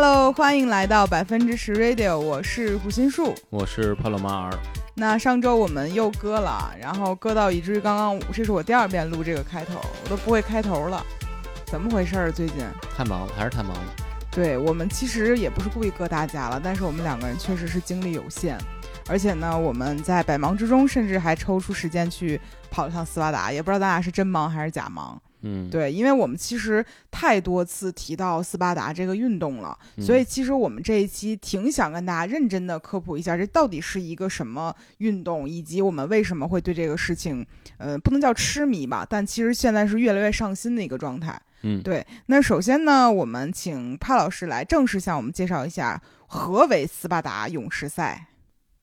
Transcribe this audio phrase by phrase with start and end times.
[0.00, 4.56] Hello，欢迎来到百分之十 Radio，我是胡心树，我是帕洛马尔。
[4.94, 11.04] 那上周我们又割了，然后割到以至于刚刚这是我第二遍录这个开头，我都不会开头了，
[11.66, 12.30] 怎么回事儿？
[12.30, 12.58] 最近
[12.96, 13.96] 太忙了，还是太忙了。
[14.30, 18.56] 对我们其实也不是故意割大家了，但是我们两个人确实是精力有限，
[19.08, 22.40] 而且呢，我们在百忙之中甚至还抽出时间去
[22.70, 25.20] 跑一趟斯巴达，也不知道咱俩是真忙还是假忙。
[25.42, 37.46] 嗯，对，因为我们其实太多次提到斯巴达这个运动了，嗯所以其实我们这一期挺想跟大家认真的科普一下，这到底是一个什么运动，以及我们为什么会对这个事情，
[37.76, 41.40] 呃，不能叫痴迷吧，但其实现在是越来越上心的一个状态。
[41.62, 48.28] 嗯，对，那首先呢，我们请帕老师来正式向我们介绍一下何为斯巴达勇士赛。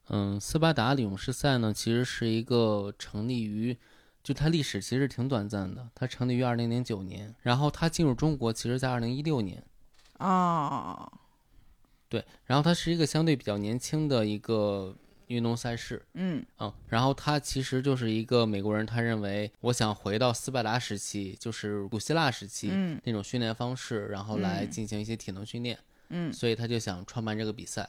[0.10, 3.76] 嗯，斯巴达勇士赛呢，其实是一个成立于，
[4.26, 9.64] 就它历史其实挺短暂的，它成立于二零零九年，然后它进入中国，其实在二零一六年。
[10.18, 11.08] 啊，
[12.10, 14.96] 对，然后它是一个相对比较年轻的一个
[15.28, 16.04] 运动赛事。
[16.16, 25.78] 嗯嗯，然后它其实就是一个美国人，他认为我想回到斯巴达时期，就是古希腊时期、嗯那种训练方式，然后来嗯进行一些体能训练，
[26.10, 27.88] 嗯所以他就想创办这个比赛。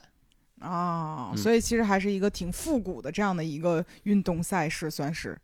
[0.59, 5.35] 啊，嗯所以其实还是一个挺复古的这样的一个运动赛事，算是。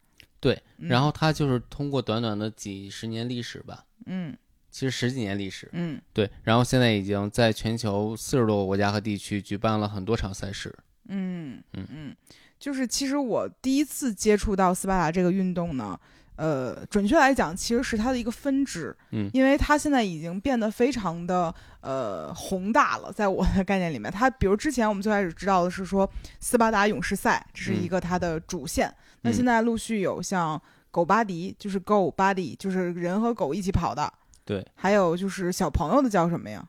[0.43, 0.89] 对，嗯。
[0.89, 4.35] 然后它就是通过短短的几十年历史吧，嗯。
[4.69, 6.01] 其实十几年历史，嗯。
[6.11, 10.75] 对，然后现在已经在全球四十多个国家和地区举办了很多场赛事。
[11.07, 11.87] 嗯嗯。
[11.89, 12.15] 嗯，
[12.59, 15.97] 就是其实我第一次接触到斯巴达这个运动呢，
[16.35, 19.29] 呃，准确来讲，其实是它的一个分支，嗯。
[19.31, 28.91] 因为它现在已经变得非常的呃宏大了，在我的概念里面，它比如之前我们最开始知道的是说斯巴达勇士赛，这是一嗯个它的主线，
[29.23, 34.13] 那嗯现在陆续有像狗巴迪，就是 Go Buddy，就是人和狗一起跑的，
[34.45, 36.67] 对，还有就是小朋友的叫什么呀？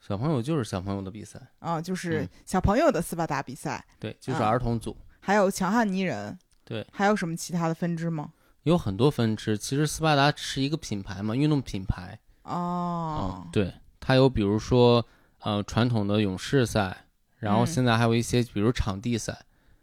[0.00, 8.30] 小朋友就是小朋友的比赛，啊，就是嗯小朋友的斯巴达比赛，对，就是啊儿童组，还有强悍泥人，对，还有什么其他的分支吗？
[8.62, 9.58] 有很多分支。
[9.58, 12.18] 其实斯巴达是一个品牌嘛，运动品牌。
[12.42, 15.04] 哦嗯，，对，它有比如说
[15.40, 17.06] 呃传统的勇士赛，
[17.38, 19.36] 然后嗯现在还有一些比如场地赛，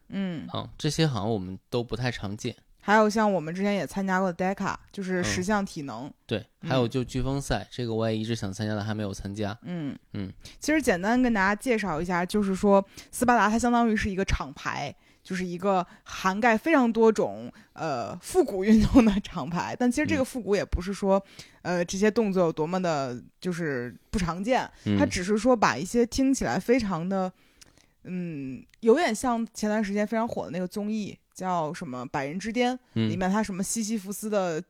[0.10, 2.56] 嗯，嗯，这些好像我们都不太常见。
[2.80, 6.12] 还有像我们之前也参加过的 DECA，就是嗯十项体能。
[6.26, 9.58] 对，还有嗯就飓风赛，这个我也一直想参加的，还没有参加。
[9.64, 14.94] 嗯嗯，其实简单跟大家介绍一下，就是说斯巴达它相当于是一个厂牌。
[15.24, 21.24] 就是一个涵盖非常多种呃复古运动的厂牌，但其实这个嗯复古也不是说，
[21.62, 27.32] 呃这些动作有多么的，就是不常见，嗯，它只是说把一些听起来非常的，
[28.04, 33.18] 嗯，有点像前段时间非常火的那个综艺，叫什么《百人之巅》，里嗯。
[33.18, 34.62] 面他什么西西弗斯的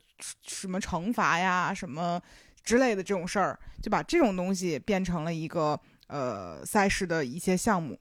[0.46, 2.22] 什么惩罚呀，什么
[2.64, 8.00] 之类的这种事儿，就把这种东西变成了一个呃赛事的一些项目。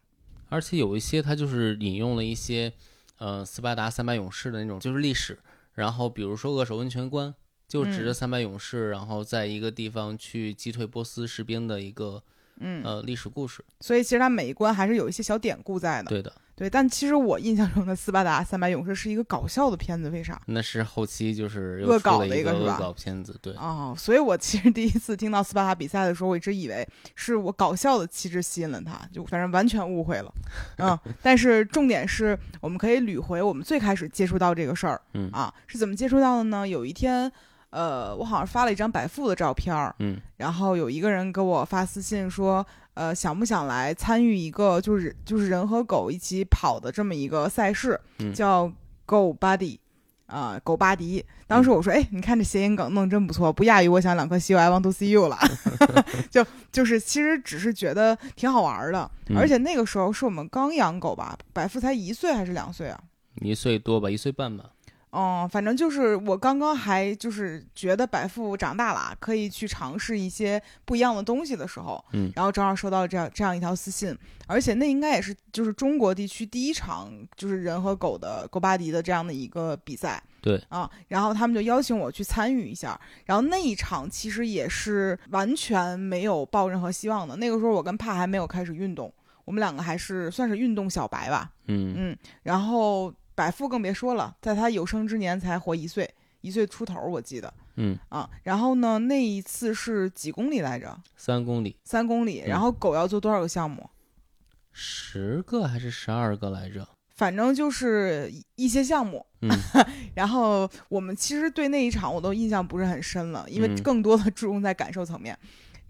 [0.49, 2.71] 而且有一些他就是引用了一些，
[3.17, 5.39] 呃，斯巴达三百勇士的那种就是历史，
[5.75, 7.35] 然后比如说扼守温泉关，
[7.67, 8.15] 就指着嗯。
[8.15, 12.23] 三百勇士，然后在一个地方去击退波斯士兵的一个
[12.61, 13.65] 嗯，呃历史故事。
[13.81, 16.09] 所以其实它每一关还是有一些小典故在的。
[16.09, 20.41] 对的，对，但其实我印象中的斯巴达三百勇士是一个搞笑的片子，为啥？
[20.47, 30.33] 那是后期就是恶搞的一个是吧恶搞片子，对，哦，所以我其实第一次听到斯巴达比赛的时候，我一直以为是我搞笑的气质吸引了他，就反正完全误会了。
[30.79, 36.69] 嗯， 但是重点是我们可以捋回我们最开始接触到这个事儿嗯啊，是怎么接触到的呢？
[36.69, 37.33] 有一天，
[37.73, 48.71] 呃，我好像发了一张百富的照片儿，嗯然后有一个人给我发私信说，呃，想不想来参与一个就是就是人和狗一起跑的这么一个赛事，嗯叫
[49.05, 49.79] Go Buddy。
[50.27, 51.23] 啊、狗巴迪！
[51.47, 55.37] 当时我说，哎，你看这谐音梗弄真不错，不亚于我想两颗西瓜 I want to see you 了。
[56.33, 62.99] 就就是其实只是觉得挺好玩的，嗯而且那个时候是我们刚养狗吧，百富才一岁还是两岁啊？
[63.43, 64.71] 一岁多吧，一岁半吧，
[65.13, 74.17] 哦，反正就是我刚刚还就是觉得百富长大了，可以去尝试一些不一样的东西的时候，嗯然后正好收到这样这样一条私信，
[74.47, 89.13] 而且那应该也是就是中国地区第一场就是人和狗的狗巴迪的这样的一个比赛，对啊，然后他们就邀请我去参与一下，然后那一场其实也是完全没有抱任何希望的，那个时候我跟帕还没有开始运动，
[89.45, 91.95] 我们两个还是算是运动小白吧，嗯。
[91.99, 98.29] 嗯，然后百富更别说了，在他有生之年才活一岁，一岁出头，我记得嗯，啊。
[98.43, 100.99] 然后呢，那一次是几公里来着？
[101.17, 102.43] 三公里，三公里。
[102.43, 103.89] 嗯然后狗要做多少个项目？
[104.73, 106.89] 十个还是十二个来着？
[107.15, 109.25] 反正就是一一些项目。
[109.43, 109.51] 嗯
[110.15, 115.39] 然后我们其实对那一场我都印象不是很深了，因为嗯更多的注重在感受层面。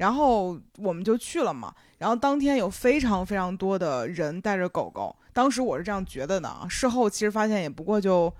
[0.03, 1.73] 然后我们就去了嘛。
[1.99, 6.67] 然后当天有非常非常多的人带着狗狗，当时我是这样觉得的啊。
[6.69, 8.35] 事后其实发现也不过就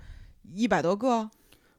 [0.53, 1.29] 一百多个，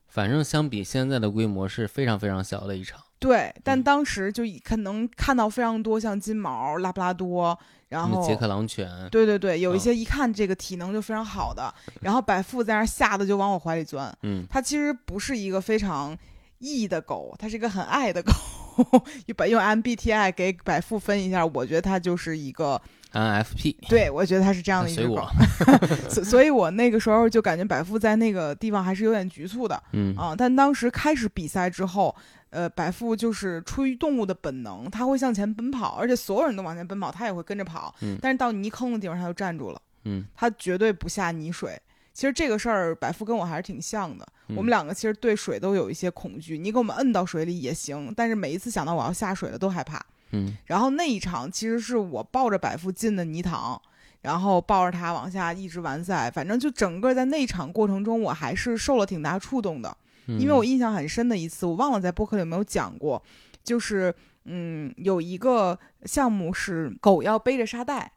[0.09, 2.99] 反正相比现在的规模是非常非常小的一场。
[3.19, 7.59] 对，但嗯当时就可能看到非常多像金毛、拉布拉多，
[7.89, 14.11] 然后什么捷克狼犬，对对对，有一嗯些一看这个体能就非常好的， 然后百富在那儿吓得就往我怀里钻。
[14.23, 16.17] 嗯，它其实不是一个非常
[16.61, 18.33] 义的狗，它是一个很爱的狗。
[19.27, 22.81] 用百用 MBTI 给百富分一下，我觉得它就是一个
[23.13, 25.27] ，INFP，对我觉得它是这样的一个狗
[26.11, 30.35] 所所以，我那个时候就感觉百富在那个地方还是有点局促的嗯啊。
[30.37, 32.15] 但当时开始比赛之后，
[32.51, 37.95] 呃，百富就是出于动物的本能，它会向前奔跑，而且所有人都往前奔跑，它也会跟着跑。
[38.03, 39.81] 嗯但是到泥坑的地方，它就站住了。
[40.05, 41.81] 嗯它绝对不下泥水。
[42.15, 44.25] 其实这个事儿，百富跟我还是挺像的。
[44.49, 50.01] 嗯我们两个其实对水都有一些恐惧，你给我们摁到水里也行，但是每一次想到我要下水了都害怕。
[50.33, 53.81] 嗯然后那一场其实是我抱着百富进的泥塘，
[54.21, 59.97] 然后抱着他往下一直完赛，反正就整个在那场过程中，我还是受了挺大触动的。
[60.27, 63.23] 嗯，因为我印象很深的一次，我忘了在播客里有没有讲过，
[63.63, 64.15] 就是
[64.45, 68.13] 嗯，有一个项目是狗要背着沙袋，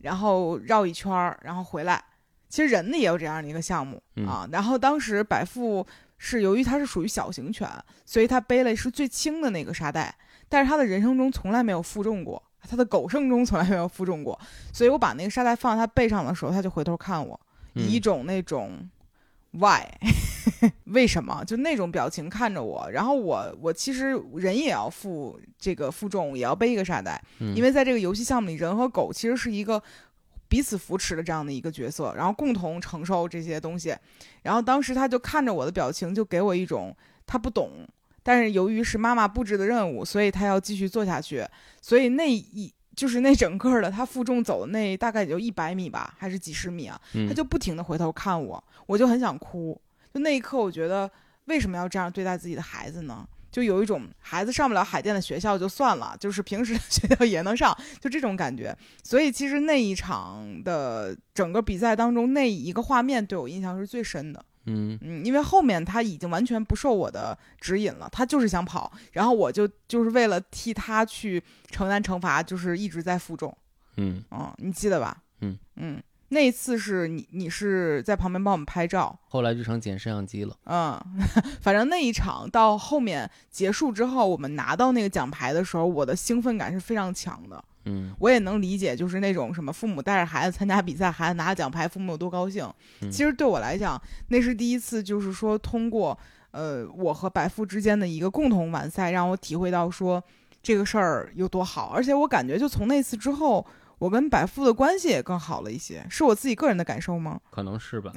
[0.00, 2.02] 然后绕一圈儿，然后回来。
[2.48, 4.48] 其实人呢也有这样的一个项目、嗯啊。
[4.50, 5.86] 然后当时百富
[6.16, 7.68] 是由于它是属于小型犬，
[8.04, 10.14] 所以它背了是最轻的那个沙袋，
[10.48, 14.38] 但是它的人生中从来没有负重过，它的狗生中从来没有负重过。
[14.72, 17.38] 所以我把那个沙袋放在它背上的时候，它就回头看我，
[17.74, 18.88] 以一嗯种那种
[19.52, 19.82] why
[20.86, 29.80] 为什么就那种表情看着我，然后我我其实人也要负这个负重，也要背一个沙袋，嗯因为在这个游戏项目里，人和狗其实是一个
[30.48, 33.94] 彼此扶持的这样的一个角色，然后共同承受这些东西。
[34.42, 36.96] 然后当时他就看着我的表情，就给我一种
[37.26, 37.86] 他不懂，
[38.22, 41.46] 但是由于是妈妈布置的任务，所以他要继续做下去。
[41.82, 47.00] 所以那一就是那整个的他负重走的那大概也就一百米吧，还是几十米啊？
[47.12, 49.80] 嗯他就不停的回头看我，我就很想哭。
[50.12, 51.08] 就那一刻，我觉得
[51.44, 53.28] 为什么要这样对待自己的孩子呢？
[53.58, 58.76] 就有一种孩子上不了海淀的学校就算了，就是平时的 学校也能上，就这种感觉。
[59.02, 64.44] 所以其实那一场的整个比赛当中，那一个画面对我印象是最深的。
[64.66, 73.52] 嗯嗯，因为后面他已经完全不受我的指引了，他就是想跑，然后我就就是为了替他去承担惩罚，就是一直在负重。
[73.96, 75.20] 嗯嗯，你记得吧？
[75.40, 80.54] 嗯嗯，那一次是你你是在旁边帮我们拍照，后来就成捡摄像机了。
[80.64, 81.00] 嗯，
[81.60, 87.62] 反正那一场到后面结束之后，我们拿到那个奖牌的时候，我的兴奋感是非常强的。
[87.90, 92.70] 嗯我也能理解，就是那种什么父母带着孩子参加比赛，孩子拿奖牌，父母有多高兴。
[93.00, 93.98] 嗯其实对我来讲，
[94.28, 96.18] 那是第一次，就是说通过
[96.50, 100.22] 呃我和白富之间的一个共同完赛，让我体会到说
[100.62, 101.90] 这个事儿有多好。
[101.94, 103.64] 而且我感觉，就从那次之后，
[103.98, 106.06] 我跟百富的关系也更好了一些。
[106.08, 107.40] 是我自己个人的感受吗？
[107.50, 108.12] 可能是吧。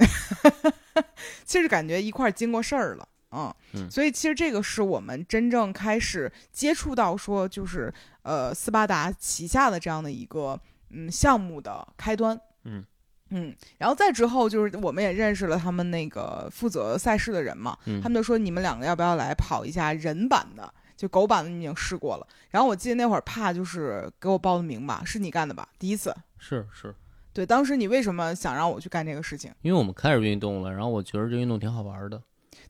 [1.44, 7.92] 其实感觉一块儿经过事儿了，嗯，嗯所以其实这个是我们真正开始接触到说，就是
[8.22, 10.58] 呃斯巴达旗下的这样的一个
[10.90, 12.84] 嗯项目的开端，嗯
[13.30, 20.74] 嗯，然后再之后就是我们也认识了他们那个负责赛事的人嘛，嗯他们就说你们两个要不要来跑一下人版的。
[21.02, 25.68] 就狗版的你已经试过了，然后我记得那会儿怕就是给我报的名吧，是你干的吧？
[25.76, 26.94] 第一次，是是，
[27.32, 29.52] 对，当时你为什么想让我去干这个事情？
[29.62, 32.22] 因为我们开始运动了，然后我觉得这运动挺好玩的，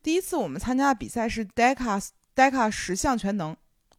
[0.02, 3.54] 第一次我们参加的比赛是 DECA DECA 十项全能，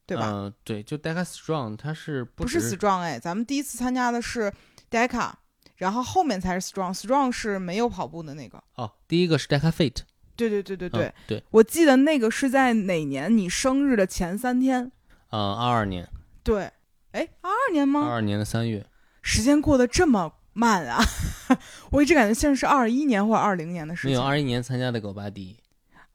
[0.08, 0.28] 对吧？
[0.28, 4.52] 嗯、对，就 Deca Strong，它是不不是 Strong 哎，咱们第一次参加的是
[4.90, 5.32] DECA，
[5.75, 6.92] 然后后面才是 Strong。
[6.96, 8.63] Strong 是没有跑步的那个。
[8.74, 9.98] 哦，第一个是 Deca Fit，
[10.36, 14.92] 对对对对对，嗯对，我记得那个是在哪年你生日的前三天？
[15.30, 16.08] 嗯，二二年，
[16.44, 16.72] 对，
[17.12, 18.02] 哎，二二年吗？
[18.06, 18.86] 二二年的三月，
[19.22, 21.04] 时间过得这么慢啊！
[21.92, 24.12] 我一直感觉像是二一年或者二零年的事情。
[24.12, 25.58] 没有二一年参加的狗巴迪，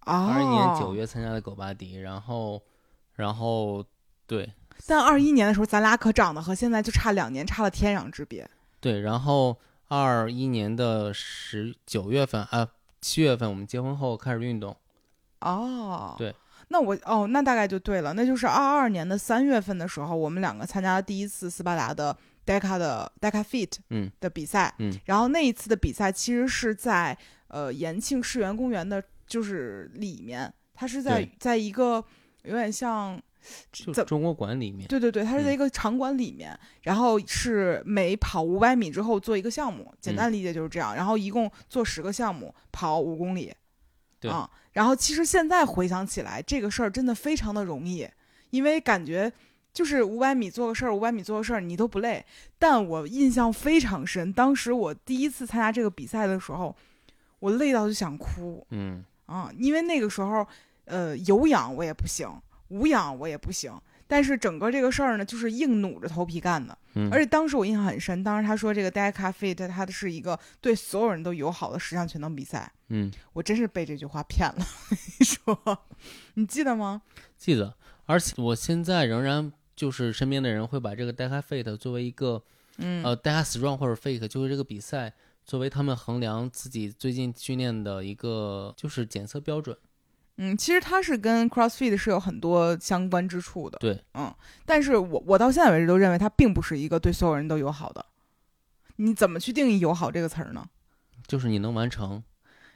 [0.07, 0.95] 哦，二一年九。
[0.95, 2.63] 月参加的狗巴迪，然后，
[3.15, 3.85] 然后
[4.27, 4.53] 对
[4.87, 8.49] 但二一年的时候，咱俩可长得和现在就差两年，差了天壤之别。
[8.81, 9.59] 对，然后
[9.89, 12.69] 二一年的十九月份啊
[13.01, 14.77] 七月份我们结婚后开始运动，
[15.41, 16.35] 哦，对，
[16.69, 24.93] 那我哦，那大概就对了，那就是二二年的三月份的时候，我们两个参加了第一次斯巴达的 DECA 的 DECA Fit 嗯的比赛，嗯。
[25.05, 27.17] 然后那一次的比赛其实是在
[27.49, 32.05] 呃延庆世园公园的，就是里面，它是在在一个
[32.43, 33.21] 有点像。
[33.73, 40.95] 怎就中国馆里面，对对对，它是在嗯一个场馆里面，然后是每跑五百米之后做一个项目，简嗯单理解就是这样。
[40.95, 43.55] 然后一共做十个项目，跑五公里。
[44.21, 48.09] 对啊，然后其实现在回想起来，这个事儿真的非常的容易，
[48.51, 49.33] 因为感觉
[49.73, 52.25] 就是五百米做个事儿，五百米做个事儿，你都不累。
[52.59, 56.75] 但我印象非常深，当时我第一次参加这个比赛的时候，
[57.39, 60.45] 我累到就想哭嗯啊，因为那个时候，
[60.87, 62.29] 呃，有氧我也不行，
[62.69, 63.73] 无氧我也不行。
[64.11, 66.77] 但是整个这个事儿呢，就是硬努着头皮干的。
[66.95, 74.67] 嗯，而且当时我印象很深，当时他说这个 Deca Fit 它是一个对所有人都友好的十项全能比赛，嗯我真是被这句话骗了。
[75.21, 75.79] 你说，
[76.35, 77.03] 你记得吗？
[77.37, 77.75] 记得，
[78.07, 82.43] 而且我现在仍然就是身边的人会把这个 Deca Fit 作为一个
[82.79, 85.13] 嗯，呃 Deca Strong 或者 Fake，就是这个比赛
[85.45, 89.77] 作为他们衡量自己最近训练的一个就是检测标准。
[90.39, 93.77] 嗯，其实它是跟 CrossFit 是有很多相关之处的。
[93.79, 94.33] 对，嗯，
[94.65, 98.07] 但是我我到现在为止都认为它并不是一个对所有人都友好的。
[98.97, 100.65] 你怎么去定义友好这个词儿呢？
[101.27, 102.23] 就是你能完成，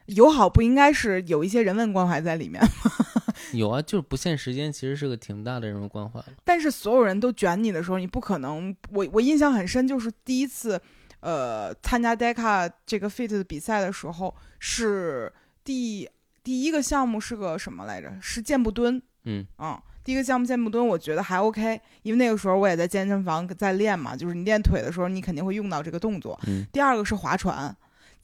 [0.07, 2.69] 友好不应该是有一些人文关怀在里面吗，
[3.55, 6.23] 有啊，就是不限时间，其实是个挺大的人文关怀。
[6.45, 8.77] 但是所有人都卷你的时候，你不可能。
[8.91, 10.81] 我我印象很深，就是第一次，
[11.21, 15.33] 呃，参加 Deca 这个 Fit 的比赛的时候，是
[15.65, 16.09] 第
[16.43, 18.13] 第一个项目是个什么来着？
[18.21, 19.01] 是箭步蹲。
[19.25, 26.39] 嗯嗯，第一个项目箭步蹲，我觉得还 OK，因为那个时候我也在健身房在练嘛，就是你练腿的时候，你肯定会用到这个动作。
[26.47, 27.75] 嗯第二个是划船，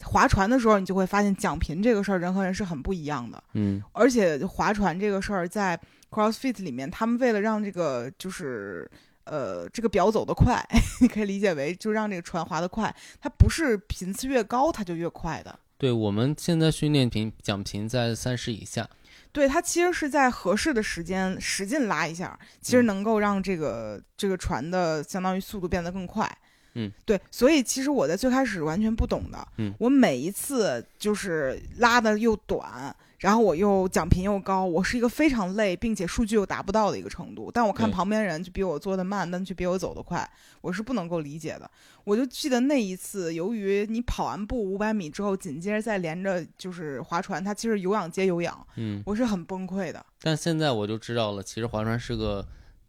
[0.02, 5.78] 划船的时候，你就会发现桨频这个事儿人和人是很不一样的，嗯而且划船这个事儿在
[6.10, 8.90] CrossFit 里面，他们为了让这个就是。
[9.30, 10.58] 呃，这个表走得快，
[11.02, 18.88] 你可以理解为就让这个船划得快，它不是频次越高它就越快的，对，我们现在训练频奖频在三十以下。
[19.30, 26.28] 对，它其实是在合适的时间使劲拉一下，其实嗯能够让这个这个船的相当于速度变得更快。
[26.74, 37.50] 嗯，对，所以其实我在最开始完全不懂的，嗯我每一次就是拉的又短，然后我又奖评又高，我是一个非常累，并且数据又达不到的一个程度。
[37.52, 40.28] 但我看旁边人就比我做的慢，但却比我走得快，
[40.60, 41.68] 我是不能够理解的。
[42.04, 50.04] 我就记得那一次，由于你跑完步五百米之后，紧接着再连着就是划船，它其实有氧接有氧，嗯，我是很崩溃的。
[50.22, 52.46] 但现在我就知道了，其实划船是个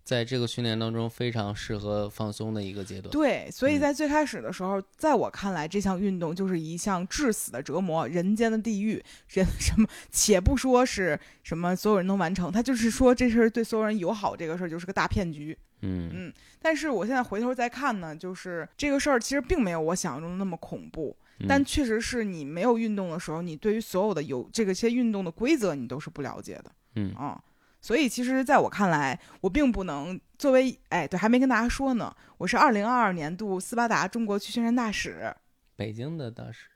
[0.10, 3.12] 在这个训练当中非常适合放松的一个阶段。
[3.12, 9.00] 对，所以嗯在最开始的时候，在我看来，这项运动就是一项致死的折磨，人间的地狱。
[9.28, 15.56] 人 什么，且不说是什么所有人能完成，他就是说这事儿对所有人友好，这个事儿就是个大骗局。
[15.82, 26.72] 嗯嗯，但是我现在回头再看呢，就是这个事儿其实并没有我想象中的那么恐怖，嗯但确实是你没有运动的时候，你对于所有的有这个些运动的规则你都是不了解的。
[26.96, 27.40] 嗯啊、
[27.82, 35.34] 所以其实在我看来，我并不能作为哎，对，还没跟大家说呢，我是二零二二年度斯巴达中国区宣传大使，
[35.76, 36.68] 北京的大使，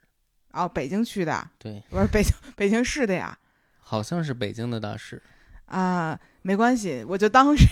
[0.52, 3.38] 哦，北京区的，对，不是北京北京市的呀，
[3.80, 5.22] 好像是北京的大使。
[5.66, 7.66] 啊、没关系，我就当是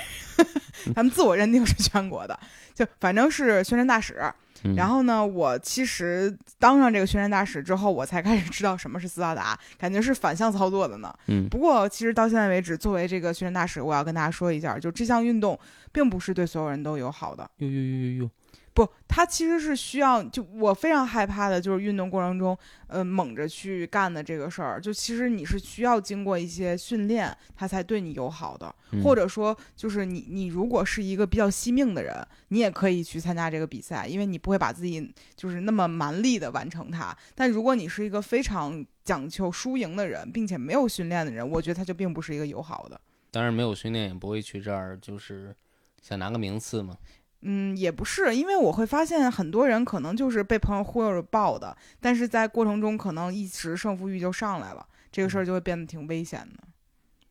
[0.95, 2.39] 咱们自我认定是全国的，
[2.73, 4.33] 就反正是宣传大使。
[4.63, 11.13] 嗯、然后呢，我其实当上这个宣传大使之后，我才开始知道什么是斯巴达，感觉是反向操作的呢。
[11.27, 15.59] 嗯不过，其实到现在为止，作为这个宣传大使，我要跟大家说一下，就这项运动
[15.91, 17.49] 并不是对所有人都友好的。
[17.57, 18.29] 呦呦呦呦呦，
[18.73, 22.57] 不，它其实是需要，就我非常害怕的，就是运动过程中，
[22.87, 24.79] 呃，猛着去干的这个事儿。
[24.79, 28.73] 就其实你是需要经过一些训练，它才对你友好的。
[28.93, 37.17] 嗯或者说，就是你你如果是一个比较惜命的人，你也可以去参加这个比赛，因为你不会把自己就是那么蛮力的完成它。
[37.33, 42.99] 但如果你是一个非常讲求输赢的人，并且没有训练的人，我觉得他就并不是一个友好的。
[43.31, 45.55] 当然没有训练也不会去这儿，就是
[46.01, 46.97] 想拿个名次吗。
[47.43, 56.63] 嗯，也不是，因为我会发现很多人可能就是被朋友忽悠着报的，但是在过程中可能一时胜负欲就上来了，这个事儿就会变得挺危险的。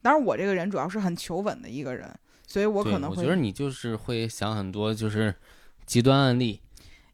[0.02, 2.12] 当然，我这个人主要是很求稳的一个人，
[2.46, 5.32] 所以我可能会我觉得你就是会想很多，就是
[5.86, 6.60] 极端案例。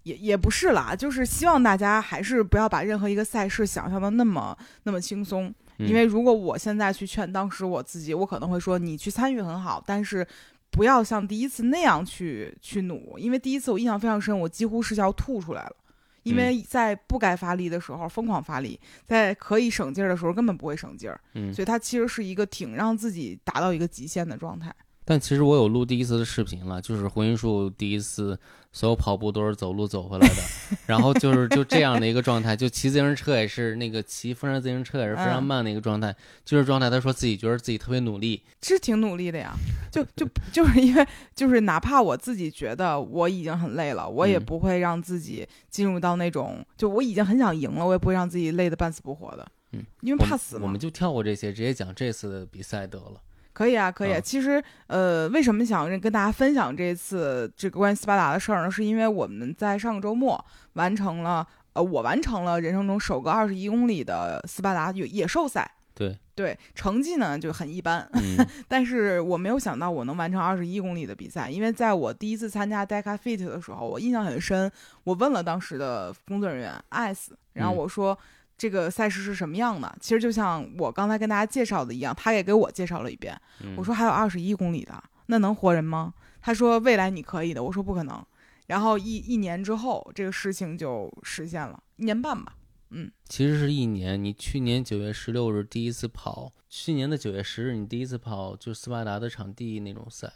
[0.05, 5.53] 也也不是啦，就是希望大家还是不要把任何一个赛事想象的那么那么轻松。
[5.79, 10.27] 嗯因为如果我现在去劝当时我自己，我可能会说你去参与很好，但是
[10.71, 15.77] 不要像第一次那样去去努，因为第一次我印象非常深，我几乎是要吐出来了。
[16.23, 24.75] 因嗯为在不该发力的时候疯狂发力，在可以省劲儿的时候根本不会省劲儿，嗯，所以它其实是一个挺让自己达到一个极限的状态。
[25.09, 28.37] 但其实我有录第一次的视频了，就是胡云树第一次
[28.73, 30.43] 所有跑步都是走路走回来的，
[30.85, 36.13] 然后就是就这样的一个状态，就骑自行车也是那个骑风扇自行车也是非常嗯慢的一个状态，
[36.45, 36.91] 就是状态。
[36.91, 39.55] 他说自己觉得自己特别努力，是挺努力的呀，
[39.93, 50.63] 就就就是因为就是哪怕我自己觉得我已经很累了，我也嗯不会让自己进入到那种就我已经很想赢了，我也不会让自己累得半死不活的，嗯，因为怕死嘛。
[50.65, 53.23] 我们就跳过这些，直接讲这次的比赛得了。
[53.57, 54.19] 可以啊，可以啊。
[54.19, 58.71] 啊其实，呃，为什么想跟大家分享这次这个关于斯巴达的事儿呢？
[58.71, 60.45] 是因为我们在上个周末
[60.75, 65.71] 完成了，呃，我完成了人生中首个二十一公里的斯巴达野野兽赛。
[65.95, 74.71] 对，对，成绩呢就很一般，嗯 但是我没有想到我能完成二十一公里的比赛，因为在我第一次参加 Deca Fit 的时候，我印象很深。
[75.05, 78.19] 我问了当时的工作人员 S，然后嗯我说。
[78.59, 79.97] 这个赛事是什么样的？
[80.01, 83.39] 其实就像我刚才跟大家介绍的一样，他也给我介绍了一遍。
[83.63, 86.15] 嗯我说还有二十一公里的，那能活人吗？
[86.41, 87.63] 他说未来你可以的。
[87.63, 88.25] 我说不可能。
[88.67, 92.57] 然后一一年之后，这个事情就实现了，一年半吧。
[92.91, 94.23] 嗯，其实是一年。
[94.23, 100.33] 你去年九月十六日第一次跑，去年的九月十日你第一次跑就斯巴达的场地那种赛，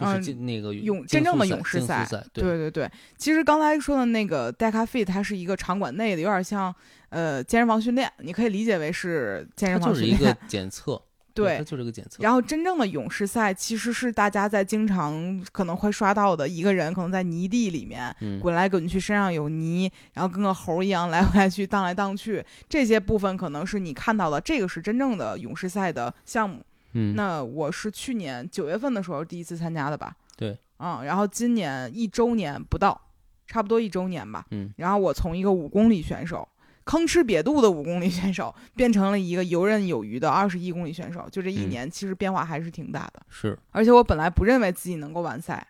[0.00, 2.90] 就是嗯那个勇真正的勇士赛赛，对对对。
[3.18, 6.74] 其实刚才说的那个 Deca Fit，它是一个场馆内的，有点像
[7.10, 10.36] 呃健身房训练，你可以理解为是健身房训就是一个练。
[10.48, 11.00] 检测，
[11.34, 12.22] 对它，就是个检测。
[12.22, 26.64] 然后真正的勇士赛其实是大家在经常可能会刷到的一个人，可能在泥地里面嗯，滚来滚去，身上有泥，然后跟个猴一样 来回来去荡来荡去，这些部分可能是你看到的，这个是真正的勇士赛的项目。
[26.92, 30.14] 嗯，那我是去年九月份的时候第一次参加的吧？
[30.36, 33.00] 对，嗯，然后今年一周年不到，
[33.46, 34.46] 差不多一周年吧。
[34.50, 36.48] 嗯，然后我从一个五公里选手。
[36.86, 43.22] 吭哧瘪肚的五公里选手变成了一个游刃有余的二十一公里选手，就这一嗯年，其实变化还是挺大的。
[43.28, 45.64] 是而且我本来不认为自己能够完赛，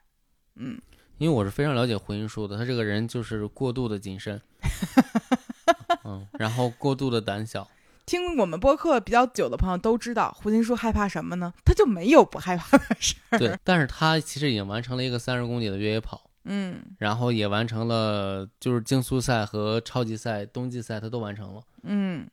[0.55, 0.81] 嗯，
[1.19, 4.41] 因为我是非常了解胡云树的，他这个人就是过度的谨慎，
[6.05, 7.69] 嗯，然后过度的胆小，
[8.11, 11.52] 听我们播客比较久的朋友都知道，胡金叔害怕什么呢？
[11.64, 13.38] 他就没有不害怕的事儿。
[13.38, 22.29] 对，但是他其实已经完成了一个三十公里的越野跑，嗯然后也完成了就是竞速赛和超级赛、冬季赛，他都完成了，嗯，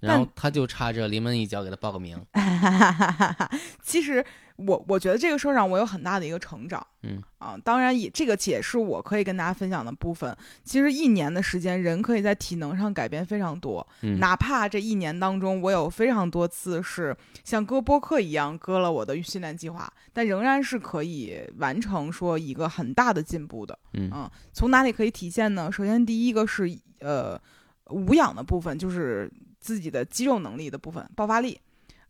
[0.00, 2.18] 然后他就差这临门一脚给他报个名，
[3.84, 4.24] 其实
[4.66, 6.84] 我我觉得这个事儿让我有很大的一个成长。
[7.02, 10.36] 嗯啊，当然也这个解释我可以跟大家分享的部分。
[10.62, 13.86] 其实一年的时间，人可以在体能上改变非常多。
[14.02, 23.78] 嗯，哪怕这一年当中，我有非常多次是像割播客一样割了我的训练计划，但仍然是可以完成说一个很大的进步的。
[23.94, 25.72] 嗯嗯，从哪里可以体现呢？
[25.72, 27.40] 首先，第一个是呃
[27.86, 31.58] 无氧的部分，就是自己的肌肉能力的部分，爆发力。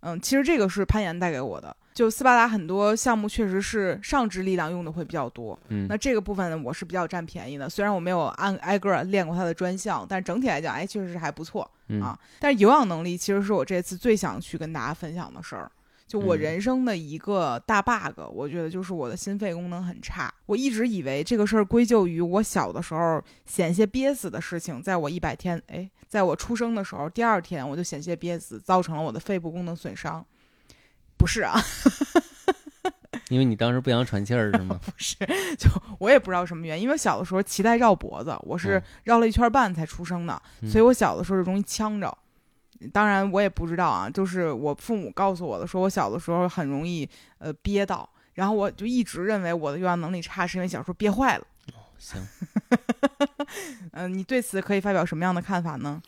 [0.00, 1.76] 嗯，其实这个是攀岩带给我的。
[1.92, 7.68] 就斯巴达很多项目确实是上肢力量用的会比较多，嗯那这个部分呢，我是比较占便宜的。
[7.68, 11.68] 虽然我没有按挨个儿练过它的专项，但整体来讲，哎，确实是还不错。
[11.88, 15.70] 嗯啊，但是有氧能力其实是我这次最想去跟大家分享的事儿。
[16.06, 20.32] 就我嗯人生的一个大 bug，、我觉得就是我的心肺功能很差。
[20.46, 30.24] 我一直以为这个事儿归咎于我小的时候险些憋死的事情，在我一百天，哎，在我出生的时候，第二天我就险些憋死，造成了我的肺部功能损伤。
[31.20, 31.60] 不是啊，
[33.28, 34.80] 因为你当时不想喘气儿是吗？
[34.82, 35.14] 不是，
[35.58, 42.16] 就我也不知道什么原因，因为小的时候脐带绕脖子，我是嗯绕了一圈半才出生的，嗯所以我小的时候就容易呛着。
[42.90, 47.06] 当然我也不知道啊，就是我父母告诉我的，说我小的时候很容易
[47.36, 51.46] 呃憋到，然后我就一直认为我的有氧能力差是因为小时候憋坏了。
[51.98, 52.18] 行，
[53.92, 56.00] 嗯、你对此可以发表什么样的看法呢？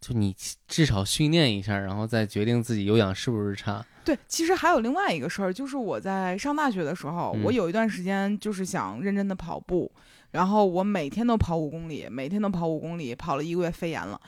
[0.00, 0.34] 就你
[0.66, 3.84] 至少训练一下，然后再决定自己有氧是不是差。
[4.04, 9.90] 对，其实还有另外一个事儿，就是我在上大学的时候，嗯我有一段时间就是想认真的跑步，
[10.30, 14.18] 然后我每天都跑五公里，每天都跑五公里，跑了一个月肺炎了，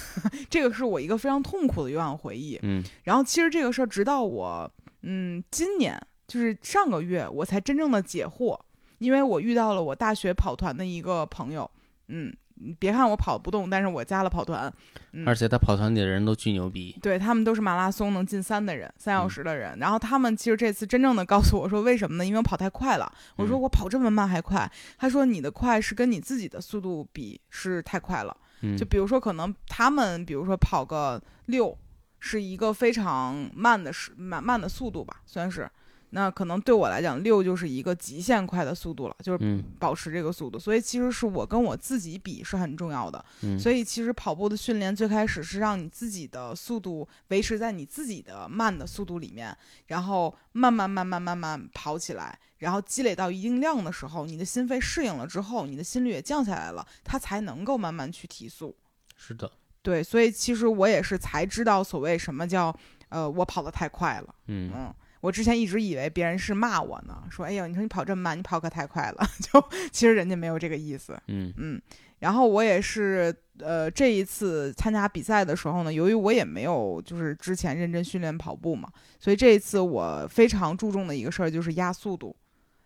[0.50, 2.58] 这个是我一个非常痛苦的有氧回忆。
[2.62, 4.70] 嗯然后其实这个事儿，直到我
[5.02, 8.58] 嗯今年就是上个月，我才真正的解惑，
[8.98, 11.70] 因为我遇到了我大学跑团的一个朋友，
[12.08, 14.72] 嗯，你别看我跑不动，但是我加了跑团，
[15.12, 16.96] 嗯而且他跑团里的人都巨牛逼。
[17.00, 19.78] 对他们都是马拉松能进三的人，三小嗯时的人。
[19.78, 22.24] 然后他们其实这次真正的告诉我说，为什么呢？
[22.24, 23.12] 因为我跑太快了。
[23.36, 24.70] 我说嗯我跑这么慢还快。
[24.98, 28.36] 他说你的快是跟你自己的速度比是太快了。
[28.62, 31.76] 嗯，就比如说可能他们比如说跑个六，
[32.18, 35.70] 是一个非常慢的时慢慢的速度吧，算是。
[36.10, 40.58] 那可能对我来讲，六就是一个极限快的速度了，就是嗯保持这个速度。
[40.58, 43.24] 所以其实是我跟我自己比是很重要的。
[43.42, 58.76] 嗯，所以其实跑步的训练最开始是让你自己的速度维持在你自己的慢的速度里面，然后慢慢慢慢慢慢跑起来，然后积累到一定量的时候，你的心肺适应了之后，你的心率也降下来了，它才能够慢慢去提速。
[59.16, 59.50] 是的，
[59.82, 62.74] 对，所以其实我也是才知道所谓什么叫
[63.10, 64.34] 呃我跑得太快了。
[64.46, 69.26] 嗯嗯，我之前一直以为别人是骂我呢，说哎呦，你说你跑这么慢，你跑可太快了。
[69.40, 71.16] 就其实人家没有这个意思。
[71.28, 71.80] 嗯嗯，
[72.20, 82.34] 然后我也是，呃，这一次参加比赛的时候呢，由于我也没有就是之前认真训练跑步嘛，所以这一次我非常注重的一个事儿就是压速度。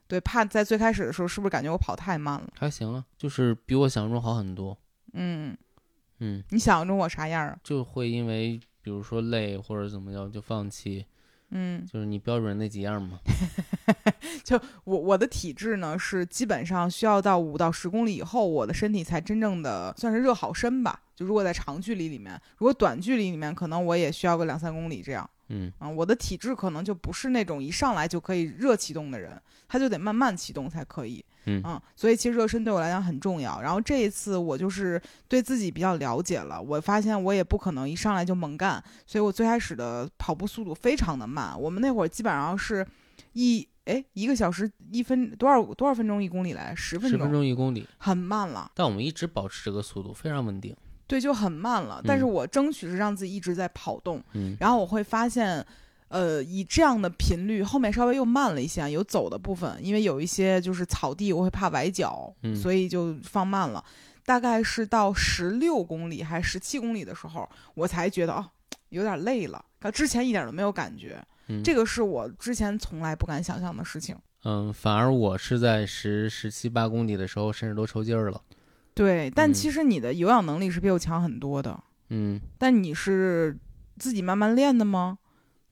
[0.07, 2.49] 对，怕在最开始的时候是不是感觉我跑太慢了？
[2.59, 4.77] 还行啊，就是比我想象中好很多。
[5.15, 5.57] 嗯，
[6.19, 7.57] 嗯，你想象中我啥样啊？
[7.63, 11.07] 就会因为比如说累或者怎么样就放弃，
[11.55, 13.19] 嗯，就是你标准那几样嘛。
[14.45, 21.01] 就我我的体质呢是基本上需要到五到十公里以后，我的身体才真正的算是热好身吧。
[21.15, 25.29] 就如果在长距离里面，如果短距离里面，可能我也需要个两三公里这样。
[25.49, 31.25] 嗯啊，我的体质可能就不是那种一上来就可以热启动的人，他就得慢慢启动才可以。
[31.47, 33.61] 嗯啊，所以其实热身对我来讲很重要。
[33.61, 41.61] 然后这一次我就是对自己比较了解了，我发现我也不可能一上来就猛干，所以我最开始的跑步速度非常的慢。
[41.61, 42.87] 我们那会儿基本上是
[43.35, 48.71] 一哎一个小时一分多少多少分钟一公里来十分钟十，分钟一公里，很慢了。
[48.75, 50.75] 但我们一直保持这个速度，非常稳定。
[51.07, 52.01] 对，就很慢了。
[52.05, 54.23] 但是嗯我争取是让自己一直在跑动。
[54.33, 55.65] 嗯然后我会发现，
[56.09, 63.85] 呃，以这样的频率，后面稍微又慢了一些啊，有走的部分，因为有一些就是草地，我会怕崴脚，嗯所以就放慢了。
[64.25, 68.45] 大概是到十六公里还是十七公里的时候，我才觉得哦，
[68.89, 69.63] 有点累了。
[69.79, 74.17] 可之前一点都没有感觉，嗯，这个是我之前从来不敢想象的事情。
[74.45, 78.41] 嗯，反而我是在十十七八公里的时候，甚至都抽筋儿了。
[78.95, 81.79] 对，但嗯其实你的有氧能力是比我强很多的。
[82.11, 83.57] 嗯，但你是
[83.99, 85.19] 自己慢慢练的吗？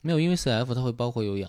[0.00, 1.48] 没有，因为 CF 它会包括有氧。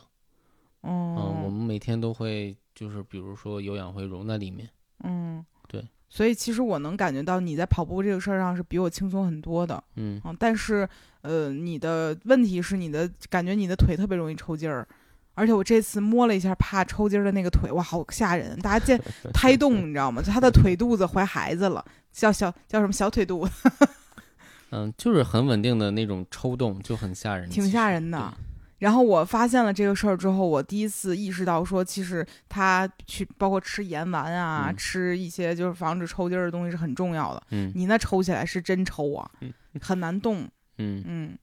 [0.81, 4.69] 嗯，我哦，们每天都会，就是比如说有氧会融在里面。
[5.03, 5.83] 嗯，对。
[6.09, 9.83] 所以其实我能感觉到你在跑步这个事儿上是比我轻松很多的。
[9.95, 10.88] 嗯嗯，但是
[11.21, 14.88] 呃，你的问题是你的感觉你的腿特别容易抽筋儿，
[15.36, 18.58] 而且我这次摸了一下怕抽筋儿的那个腿，哇，好吓人！
[18.60, 19.00] 大家见
[19.34, 20.22] 胎动，你知道吗？
[20.22, 23.72] 就他的腿肚子怀孩子了，叫小叫什么小腿肚子，
[24.72, 28.34] 嗯，就是很稳定的那种抽动，就很吓人，挺吓人的。
[28.80, 37.41] 然后我发现了这个事儿之后，我第一次意识到说，其实他去包括吃盐丸啊，嗯吃一些就是防止抽筋儿的东西是很重要的。
[37.52, 40.41] 嗯你那抽起来是真抽啊，嗯很难动。
[40.80, 41.38] 嗯，嗯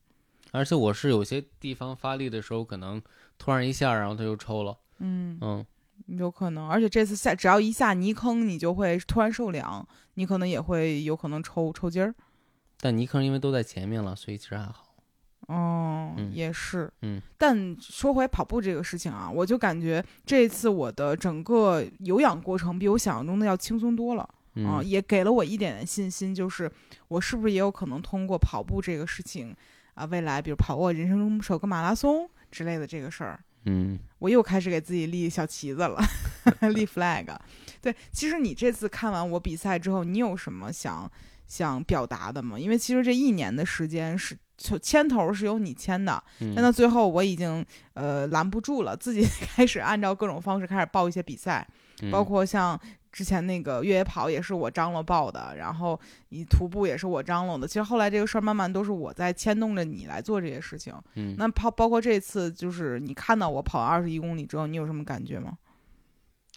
[0.53, 3.01] 而且我是有些地方发力的时候，可能
[3.41, 4.77] 突然一下，然后它就抽了。
[4.99, 5.65] 嗯，嗯
[6.09, 6.69] 有可能。
[6.69, 12.15] 而且这次下只要一下泥坑，你就会突然受凉，你可能也会有可能抽抽筋儿。
[12.79, 14.95] 但泥坑因为都在前面了，所以其实还好。
[15.49, 16.93] 哦，嗯也是。
[17.01, 24.23] 嗯但说回跑步这个事情啊，我就感觉这一次我的整个有氧过程比我想象中的要轻松多了。
[24.23, 26.71] 啊，嗯也给了我一点点信心，就是
[27.09, 29.57] 我是不是也有可能通过跑步这个事情
[29.95, 36.01] 啊，未来比如跑过人生中首个马拉松之类的这个事儿，嗯我又开始给自己立小旗子了，
[36.75, 37.27] 立 flag。
[37.81, 41.11] 对，其实你这次看完我比赛之后，你有什么想
[41.47, 42.59] 想表达的吗？
[42.59, 51.67] 因为其实这一年的时间是就牵头是由你牵的，嗯，但到最后我已经呃拦不住了，自己 开始按照各种方式开始报一些比赛，
[52.03, 52.79] 嗯包括像
[53.13, 57.67] 之前那个越野跑也是我张罗报的，然后你徒步也是我张罗的。
[57.67, 60.95] 其实后来这个事儿慢慢都是我在牵动着你来做这些事情。
[61.15, 65.59] 嗯那跑包括这次，就是你看到我跑二十一公里之后，你有什么感觉吗？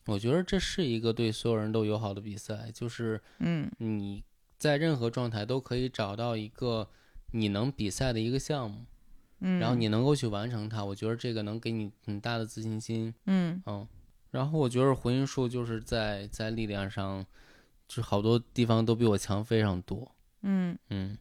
[0.06, 4.24] 我觉得这是一个对所有人都友好的比赛，就是嗯你
[4.58, 6.90] 在任何状态都可以找到一个
[7.32, 8.86] 你能比赛的一个项目，
[9.40, 10.84] 嗯，然后你能够去完成它。
[10.84, 13.14] 我觉得这个能给你很大的自信心。
[13.26, 13.88] 嗯嗯，
[14.34, 17.24] 然后我觉得回音术就是在在力量上，
[17.88, 20.12] 就好多地方都比我强非常多。
[20.42, 21.16] 嗯，嗯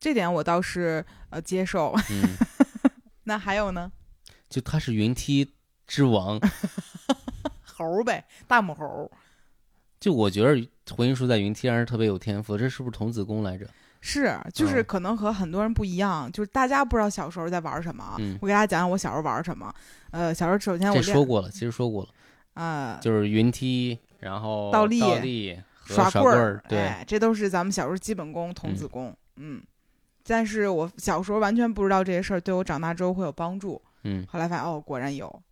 [0.00, 1.94] 这点我倒是呃接受。
[2.10, 2.34] 嗯，
[3.24, 3.92] 那还有呢？
[4.48, 5.52] 就他是云梯
[5.86, 6.40] 之王，
[7.62, 9.10] 猴呗，大母猴。
[10.00, 13.68] 就我觉得回音术在云梯上是特别有天赋，这是不是童子功来着？
[14.00, 19.70] 是，就是嗯可能和很多人不一样，就是大家不知道小时候在玩什么我给大家讲讲我小时候玩什么。
[20.10, 22.08] 呃，小时候首先我这练说过了，其实说过了，
[22.56, 29.62] 啊、就是云梯，然后倒立立耍棍棍儿，对，哎，这都是咱们小时候基本功、童子功，嗯。
[30.28, 35.42] 但是我小时候完全不知道这些事儿对我长大之后会有帮助，嗯，后来发现哦，果然有。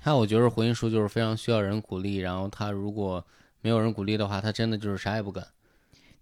[0.00, 3.24] 还有我觉得回音术就是非常需要人鼓励，然后他如果
[3.60, 5.46] 没有人鼓励的话，他真的就是啥也不干。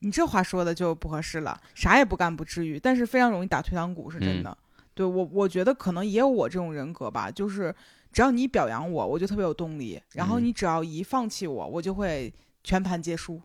[0.00, 4.58] 你这话说的就不合适了，啥也不干不至于，但是非常容易打退堂鼓，是嗯真的。
[4.92, 7.74] 对我，我觉得可能也有我这种人格吧，就是
[8.12, 12.32] 只要你表扬我，我就特别有动力，然后嗯你只要一放弃我，我就会
[12.64, 13.40] 全盘皆输。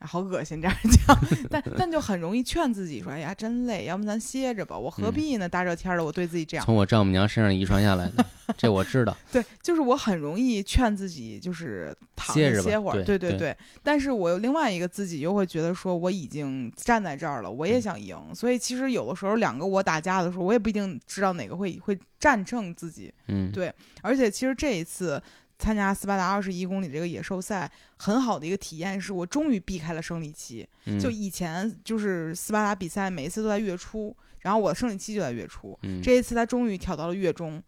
[0.00, 1.18] 好恶心这样讲，
[1.50, 5.48] 但但就很容易劝自己说，哎呀，真累，要不咱歇着吧，我何嗯必呢？
[5.48, 6.64] 大热天的，我对自己这样。
[6.64, 8.24] 从我丈母娘身上遗传下来的，
[8.56, 9.16] 这我知道。
[9.30, 12.94] 对，就是我很容易劝自己，就是躺歇着歇会儿。
[13.04, 13.56] 对对对对。
[13.82, 18.16] 但是我有另外一个自己又会觉得说，我已经站在这儿了，我也嗯想赢。
[18.34, 23.12] 所以其实有的时候两个我打架的时候，我也不一定知道哪个会会战胜自己。
[23.28, 25.22] 嗯，对而且其实这一次
[25.60, 30.66] 参加斯巴达二十一公里这个野兽赛，很好的一个体验是我终于避开了生理期。
[30.86, 35.78] 嗯就以前就是斯巴达比赛，每一次都在月初，然后我的生理期就在月初。
[35.82, 37.62] 嗯这一次他终于调到了月中，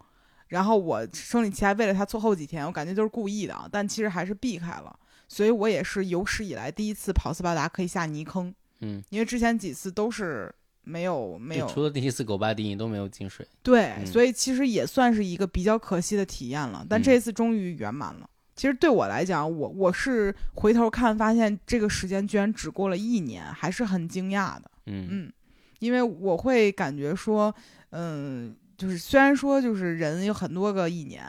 [0.48, 4.98] 然后我生理期还为了他错后几天，我感觉都是故意的啊，但其实还是避开了。
[5.28, 13.46] 所以我也是有史以来第一次跑斯巴达可以下泥坑，嗯，因为之前几次都是没有没有除了第一次狗巴迪，你都没有进水。
[13.62, 16.84] 对，嗯所以其实也算是一个比较可惜的体验了。
[16.88, 18.28] 但嗯这一次终于圆满了。
[18.54, 24.70] 其实对我来讲，我我是回头看发现这个时间居然只过了一年，还是很惊讶的。
[24.86, 25.32] 嗯嗯，
[25.78, 27.54] 因为我会感觉说，
[27.90, 31.24] 嗯，就是虽然说就是人有很多个一年，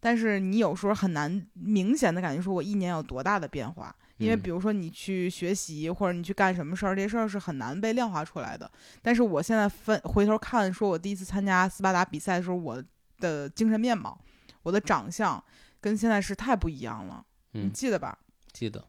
[0.00, 3.94] 但是你有时候很难明显的感觉说我一年有多大的变化。
[4.18, 8.70] 因为嗯比如说你去学习或者你去干什么事儿，这些事儿是很难被量化出来的。
[9.02, 12.82] 但是我现在分回头看，说我第一次参加斯巴达比赛的时候，我
[13.18, 14.18] 的精神面貌、
[14.62, 15.42] 我的长相
[15.80, 17.24] 跟现在是太不一样了。
[17.52, 18.18] 你嗯，记得吧？
[18.52, 18.84] 记得。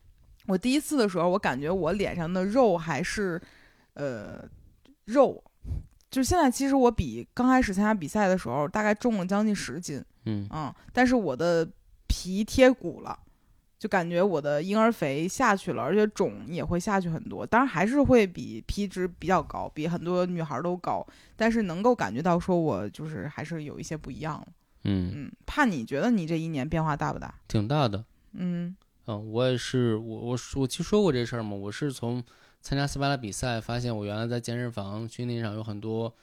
[0.48, 3.42] 我第一次的时候，我感觉我脸上的肉还是，
[3.96, 4.48] 呃，
[5.06, 5.44] 肉，
[6.10, 11.70] 就是现在其实我比刚开始参加比赛的时候大概重了将近十斤，嗯嗯，但是我的
[12.08, 13.20] 皮贴骨了，
[13.80, 24.48] 就感觉我的婴儿肥下去了，而且肿也会下去很多，当然还是会比皮脂比较高，比很多女孩都高，但是能够感觉到说我就是还是有一些不一样了，
[24.86, 27.36] 嗯，嗯，怕你觉得你这一年变化大不大？
[27.48, 28.04] 挺大的。
[28.34, 32.24] 嗯嗯，我也是，我我我其实说过这事儿嘛，我是从
[32.62, 36.14] 参加斯巴达比赛发现，我原来在健身房训练上有很多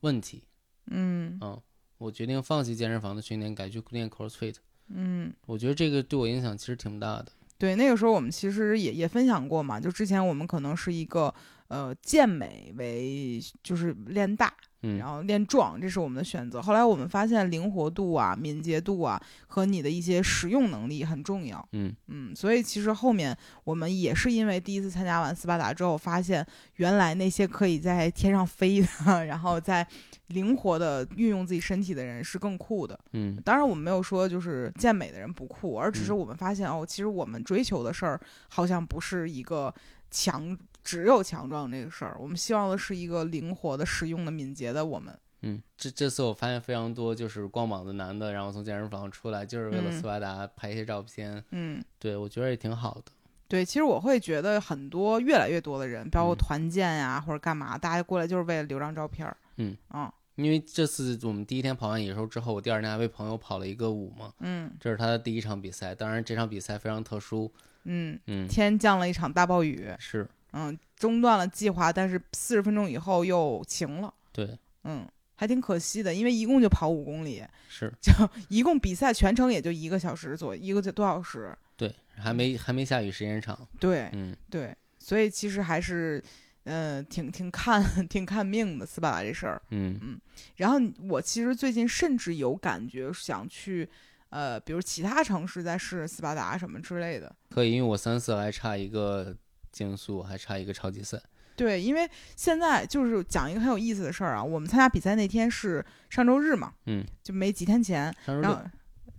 [0.00, 0.42] 问题。
[0.86, 1.60] 嗯嗯，
[1.98, 4.56] 我决定放弃健身房的训练，改去练 CrossFit。
[4.88, 5.32] 嗯。
[5.46, 7.26] 我觉得这个对我影响其实挺大的。
[7.56, 11.32] 对，那个时候我们其实也也分享过嘛，就之前我们可能是一个
[11.74, 16.62] 呃健美为就是练大，嗯然后练壮，这是我们的选择。
[16.62, 21.68] 后来我们发现灵活度啊、敏捷度啊和你的一些实用能力很重要。
[21.72, 29.84] 嗯嗯，所以其实后面我们也是因为第一次参加完斯巴达之后，发现原来那些可以在天上飞的， 然后在
[30.28, 32.96] 灵活的运用自己身体的人是更酷的。
[33.14, 39.74] 嗯当然，我们没有说就是健美的人不酷，而只是嗯我们发现、哦，其实我们追求的事儿好像不是一个
[40.10, 42.16] 强，只有强壮这个事儿。
[42.20, 45.18] 我们希望的是一个灵活的、实用的、敏捷的我们。
[45.40, 51.42] 嗯，这这次我发现非常多就是光膀子男的，然后从健身房出来，就是为了嗯斯巴达拍一些照片。
[51.50, 53.12] 嗯，对我觉得也挺好的。
[53.46, 59.36] 对，其实我会觉得很多越来越多的人，包括嗯团建呀、或者干嘛，大家过来就是为了留张照片儿。
[59.56, 65.94] 嗯啊因为这次我们第一天跑完野兽之后，我第二天还为朋友跑了一个舞嘛，嗯这是他的第一场比赛。
[65.94, 67.52] 当然这场比赛非常特殊，
[67.84, 78.12] 嗯，嗯，天降了一场大暴雨，是嗯，中断了计划，但是四十分钟以后又晴了，对，嗯，还挺可惜的，因为一共就跑五公里，是就
[78.48, 86.22] 一共比赛全程也就一个小时左一个多小时，对，还没还没下雨，时间长，对嗯对，所以其实还是，
[86.62, 89.60] 呃，挺挺看挺看命的斯巴达这事儿。
[89.70, 90.20] 嗯嗯
[90.56, 93.88] 然后我其实最近甚至有感觉想去，
[94.28, 97.34] 呃，比如其他城市再试试斯巴达什么之类的。
[97.50, 99.36] 可以，因为我三四还差一个
[99.74, 101.20] 竞速，还差一个超级赛，
[101.56, 108.60] 对，因为现在就是讲一个很有意思的事儿啊，我们参加比赛那天是上周日嘛，嗯，就没几天前，然后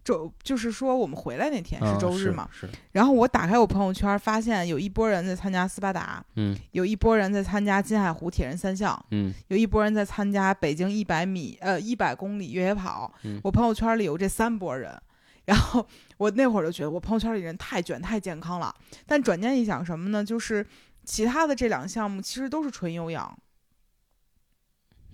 [0.03, 9.33] 周就是说我们回来那天啊是周日嘛，是，是然后我打开我朋友圈，发现有一波人在参加斯巴达，嗯有一波人在参加金海湖铁人三项，嗯。
[9.47, 13.11] 有一波人在参加北京一百米呃一百公里越野跑。
[13.23, 13.41] 嗯。
[13.43, 14.95] 我朋友圈里有这三波人，
[15.45, 18.73] 然后我那会儿就觉得我朋友圈里人太卷太健康了。
[19.05, 20.23] 但转念一想，什么呢？
[20.23, 20.65] 就是
[21.03, 23.37] 其他的这两个项目其实都是纯有氧。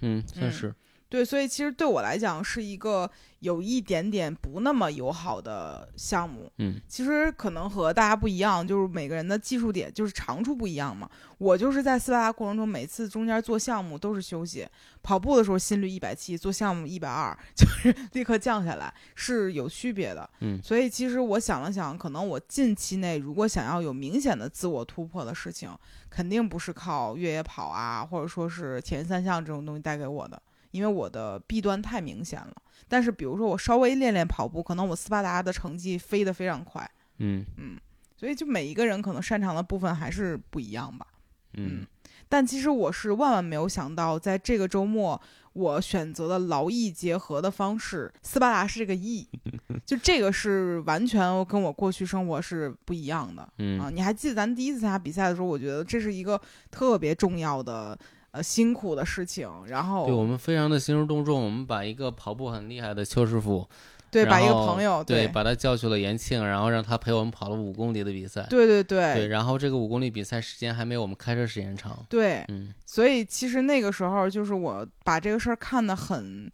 [0.01, 0.73] 嗯，算嗯是，
[1.11, 6.49] 对，所以其实对我来讲是一个有一点点不那么友好的项目。
[6.59, 11.09] 嗯其实可能和大家不一样，就是每个人的技术点就是长处不一样嘛。
[11.37, 14.65] 我就是在斯巴达过程中，每次中间做项目都是休息，
[15.03, 20.29] 跑步的时候心率一百七，做项目一百二， 就是立刻降下来，是有区别的。
[20.39, 25.69] 嗯所以其实我想了想，可能我近期内如果想要有明显的自我突破的事情，
[26.09, 30.41] 肯定不是靠越野跑啊，或者说是铁人三项这种东西带给我的。
[30.71, 32.53] 因为我的弊端太明显了，
[32.87, 37.77] 但是比如说我稍微练练跑步，可能我斯巴达的成绩飞得非常快，嗯嗯，
[38.15, 41.05] 所以就每一个人可能擅长的部分还是不一样吧。
[41.53, 41.85] 嗯
[42.29, 48.09] 但其实我是万万没有想到，在这个周末，我选择了劳逸结合的方式。
[48.23, 49.27] 斯巴达是这个逸，
[49.85, 53.41] 就这个是完全跟我过去生活是不一样的。
[53.41, 57.99] 啊，嗯你还记得咱第一次参加比赛的时候，我觉得这是一个特别重要的
[58.31, 59.49] 呃辛苦的事情。
[59.67, 63.67] 然后对我们非常的兴师动众，我们把一个跑步很厉害的邱师傅，
[64.09, 68.45] 对把一个朋友对对把他叫去了延庆，然后让他陪我们跑了五公里的比赛。
[68.49, 72.05] 对对对，对然后这个五公里比赛时间还没有我们开车时间长。
[72.09, 76.51] 对，嗯所以其实那个时候就是我把这个事儿看得很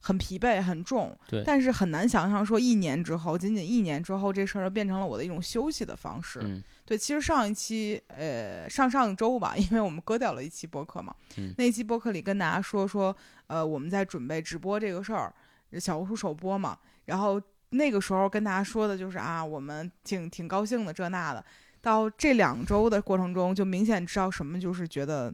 [0.00, 1.42] 很疲惫、很重，对。
[1.44, 6.40] 但是很难想象说一年之后，仅仅一年之后，这事儿就变成了我的一种休息的方式。
[6.42, 6.62] 嗯。
[6.84, 11.54] 对，其实上一期呃上上周吧， 因为我们割掉了一期播客嘛，嗯。
[11.56, 13.14] 那一期播客里跟大家说说，
[13.46, 15.32] 呃我们在准备直播这个事儿，
[15.78, 21.44] 小红书首播嘛，然后那个时候跟大家说的就是啊，我们挺挺高兴的这那的。
[21.82, 25.32] 到这两周的过程中，就明显知道什么就是觉得，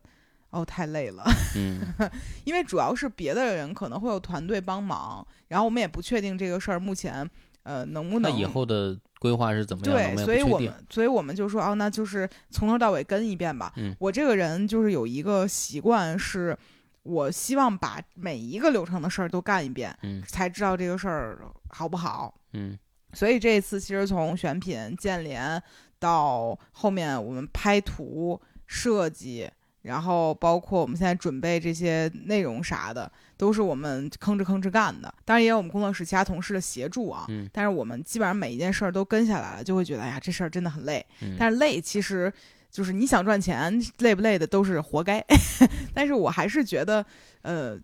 [0.57, 1.25] 哦，太累了，
[1.57, 1.81] 嗯
[2.45, 7.29] 因为主要是别的人可能会有团队帮忙，然后我们也不确定这个事儿目前，
[7.63, 10.15] 呃，能不能那以后的规划是怎么样？
[10.17, 10.73] 对，所以我们。
[10.89, 13.73] 所以我们就说，哦，那就是从头到尾跟一遍吧。
[13.77, 16.57] 嗯我这个人就是有一个习惯，是
[17.03, 21.39] 我希望把每一个流程的事儿都干一遍，嗯才知道这个事儿
[21.69, 22.35] 好不好。
[22.53, 22.79] 嗯
[23.13, 25.63] 所以这一次其实从选品、建联
[25.99, 29.49] 到后面我们拍图、设计，
[29.87, 35.13] 然后包括我们现在准备这些内容啥的，都是我们吭哧吭哧干的。
[35.25, 37.25] 当然也有我们工作室其他同事的协助啊。
[37.29, 41.05] 嗯但是我们基本上每一件事儿都跟下来了，就会觉得哎呀，这事儿真的很累。
[41.23, 42.33] 嗯，但是累其实
[42.71, 45.25] 就是你想赚钱，累不累的都是活该。
[45.95, 47.05] 但是我还是觉得，
[47.43, 47.79] 呃，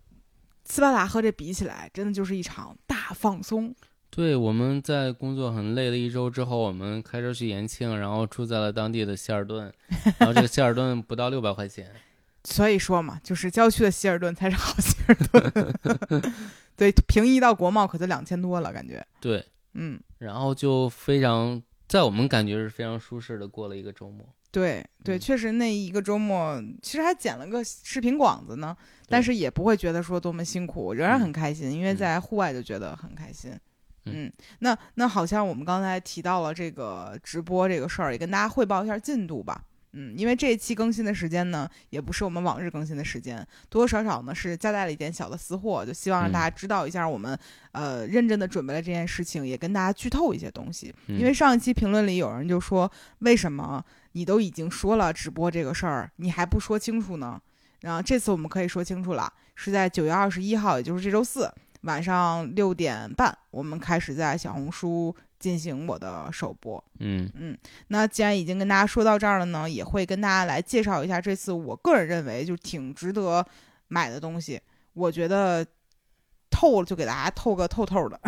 [0.65, 3.73] 斯巴达和这比起来，真的就是一场大放松。
[4.15, 9.73] 对，我们在工作很累的一周之后，我们开车去延庆，然后住在了当地的希尔顿，
[10.19, 11.89] 然后这个希尔顿不到六百块钱。
[12.45, 16.23] 所以说嘛，就是郊区的希尔顿才是好希尔顿。
[16.77, 19.03] 对，平移到国贸可就两千多了，感觉。
[19.19, 24.23] 对，嗯，然后就非常，在我们感觉是非常舒适的过了一个周末。
[24.51, 33.51] 对对，嗯确实那一个周末其实还剪了个视频广子呢，但是也不会觉得说多么辛苦，仍然嗯很开心，因为嗯在户外就觉得很开心。
[34.05, 39.63] 嗯嗯，那那好像我们刚才提到了这个直播这个事儿，也跟大家汇报一下进度吧。
[39.95, 43.37] 嗯，因为这一期更新的时间呢，也不是我们往日更新的时间，
[43.69, 47.37] 多多少少呢是夹带了一点小的私货，就希望让大嗯家知道一下我们、
[47.73, 50.91] 呃认真的准备了这件事情，也跟大家剧透一些东西。
[51.07, 57.39] 嗯因为上一期评论里有人就说，为什么你都已经说了直播这个事儿，你还不说清楚呢？
[57.81, 66.83] 然后这次我们可以说清楚了，是在九月二十一号，也就是这周四晚上六点半，我们开始在小红书进行我的首播。
[66.99, 73.45] 嗯嗯，那既然已经跟大家说到这儿了呢，也会跟大家来介绍一下这次我个人认为就挺值得
[73.87, 74.59] 买的东西。
[74.93, 75.65] 我觉得
[76.49, 78.19] 透了就给大家透个透透的。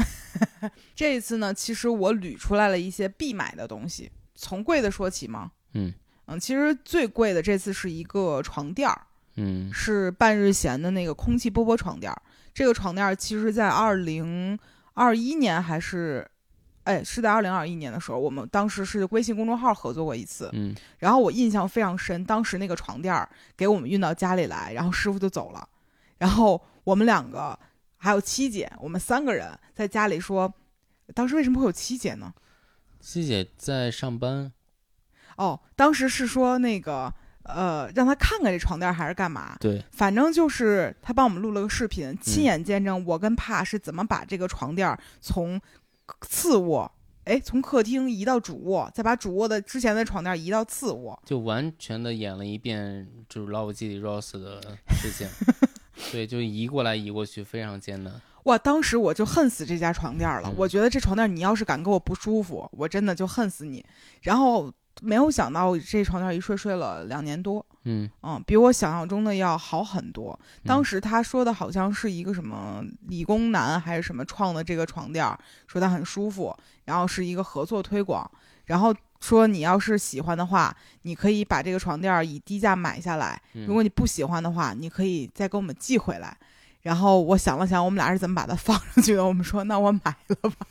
[0.93, 5.51] 这一次呢，其实我捋出来了一些必买的东西，从贵的说起嘛。
[5.73, 5.93] 嗯
[6.27, 9.01] 嗯，其实最贵的这次是一个床垫儿，
[9.35, 12.21] 嗯是半日闲的那个空气波波床垫儿。
[12.55, 14.57] 这个床垫儿其实在二零
[14.93, 16.25] 二一年还是，
[16.85, 20.49] 哎，是在二零二一年的时候，我们当时是微信公众号合作过一次。
[20.53, 25.67] 嗯然后我印象非常深，当时那个床垫儿给我们运到家里来，然后师傅就走了，
[26.17, 27.59] 然后我们两个
[27.97, 30.51] 还有七姐，我们三个人在家里说，
[31.13, 32.33] 当时为什么会有七姐呢？
[33.01, 34.53] 七姐在上班。
[35.35, 37.13] 哦，当时是说那个
[37.45, 39.55] 呃，让他看看这床垫还是干嘛？
[39.59, 45.59] 对，反正就是他帮我们录了个视嗯频，亲眼见证我跟帕是怎么把这个床垫从
[46.21, 46.91] 次卧，
[47.23, 51.19] 哎，从客厅移到主卧，再把主卧的之前的床垫移到次卧。
[51.25, 55.27] 就完全的演了一遍就是老友记里 Rose 的事情。
[56.11, 58.13] 对，就移过来移过去，非常艰难。
[58.43, 58.57] 哇！
[58.57, 63.83] 当时我就恨死这家床垫了，嗯我觉得这床垫你要是敢给我不舒服，我真的就恨死你。
[64.21, 70.37] 然后没有想到这床垫儿一睡睡了两年多，嗯，嗯，比我想象中的要好很多。
[70.65, 76.55] 当嗯时他说的好像是一个什么理工男还是什么创的这个床垫儿，说它很舒服，
[76.85, 78.29] 然后是一个合作推广，
[78.65, 86.37] 然后说你要是喜欢的话，你可以把这个床垫儿以低价买下来，嗯如果你不喜欢的话，你可以再给我们寄回来。
[86.85, 89.25] 然后我想了想，我们俩是怎么把它放上去的？
[89.25, 90.67] 我们说，那我买了吧，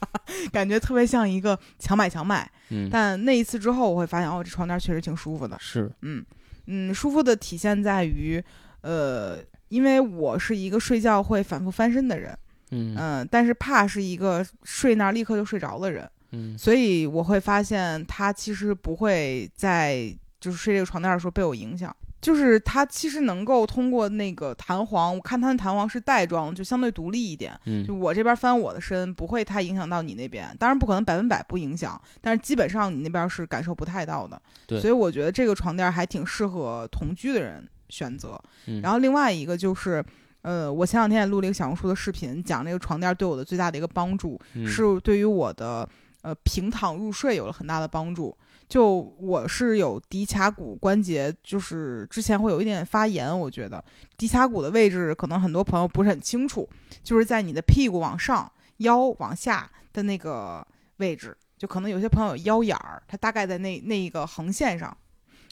[0.53, 2.49] 感觉特别像一个强买强卖。
[2.69, 5.57] 嗯，但那一次之后，我会发现，哦，这床垫儿确实挺舒服的。
[5.59, 6.25] 是，嗯
[6.67, 8.41] 嗯，舒服的体现在于，
[8.83, 9.39] 呃，
[9.71, 12.39] 因为我是一个睡觉会反复翻身的人，
[12.71, 21.95] 嗯嗯、但是怕是一个睡那儿立刻就睡着的人，嗯所以我会发现它其实不会在就是睡这个床垫的时候被我影响。
[22.25, 27.53] 就是它其实能够通过那个弹簧，我看它的弹簧是带装，就相对独立一点。
[27.67, 30.49] 嗯就我这边翻我的身，不会太影响到你那边。
[30.59, 34.41] 当然不可能百分百不影响，但是基本上你那边是感受不太到的。
[34.67, 38.41] 对所以我觉得这个床垫还挺适合同居的人选择。
[38.67, 40.03] 嗯然后另外一个就是，
[40.41, 45.87] 呃，我前两天也录了一个小红书的视频，讲那个床垫对我的最大的一个帮助，嗯是对于我的
[46.23, 48.35] 呃平躺入睡有了很大的帮助。
[48.69, 53.83] 就我是有骶髂骨关节，就是之前会有一点发炎，我觉得
[54.19, 56.69] 骶髂骨的位置可能很多朋友不是很清楚，
[57.03, 64.97] 就是在你的屁股往上、腰往下的那个位置，就可能有些朋友有腰眼儿，它大概在那那一个横线上。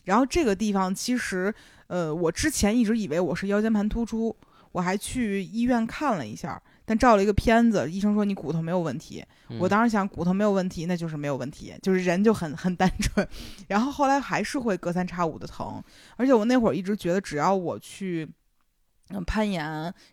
[0.05, 1.55] 然后这个地方其实，
[1.87, 4.35] 呃，我之前一直以为我是腰间盘突出，
[4.73, 6.61] 我还去医院看了一下，
[6.93, 9.25] 但照了一个片子，医生说你骨头没有问题。
[9.59, 13.27] 我嗯当时想骨头没有问题，那就是没有问题，就是人就很很单纯。
[13.67, 15.83] 然后后来还是会隔三差五的疼，
[16.19, 18.31] 而且我那会儿一直觉得只要我去
[19.09, 19.65] 嗯攀岩，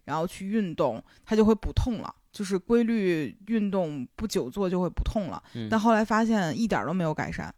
[0.06, 2.16] 然后去运动，它就会不痛了。
[2.32, 7.54] 就是规律运动不久坐就会不痛了，嗯但后来发现一点儿都没有改善。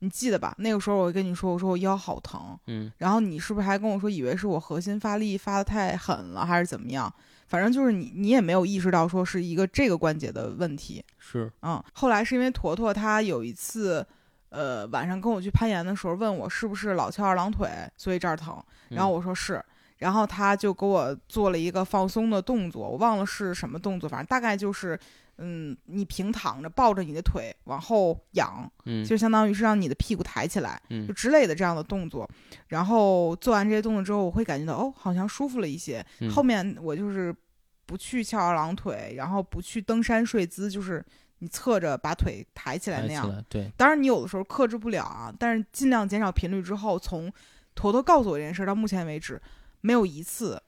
[0.00, 0.54] 你记得吧？
[0.58, 7.12] 那个时候我跟你说，我说我腰好疼，嗯然后你是不是还跟我说，以为是我核心发力发的太狠了，还是怎么样？
[7.48, 11.04] 反正就是你，你也没有意识到说是一个这个关节的问题。
[11.18, 14.06] 是嗯，后来是因为坨坨他有一次，
[14.50, 18.62] 呃，晚上跟我去攀岩的时候，问我是不是老翘二郎腿，所以这儿疼。
[18.90, 19.62] 然后嗯我说是，
[19.96, 24.98] 然后他就给我做了一个放松的动作，我忘了是什么动作，反正大概就是，
[25.38, 32.28] 嗯，你平躺着抱着你的腿往后仰，嗯就相当于是让你的屁股抬起来，嗯就之类的这样的动作。
[32.66, 36.04] 然后做完这些动作之后，我会感觉到哦，好像舒服了一些。
[36.20, 37.34] 嗯后面我就是
[37.86, 41.04] 不去翘二郎腿，然后不去登山睡姿，就是
[41.38, 43.44] 你侧着把腿抬起来那样。
[43.48, 47.32] 对当然，你有的时候克制不了啊，但是尽量减少频率之后，从
[47.74, 49.40] 坨坨告诉我这件事儿到目前为止，
[49.82, 50.60] 没有一次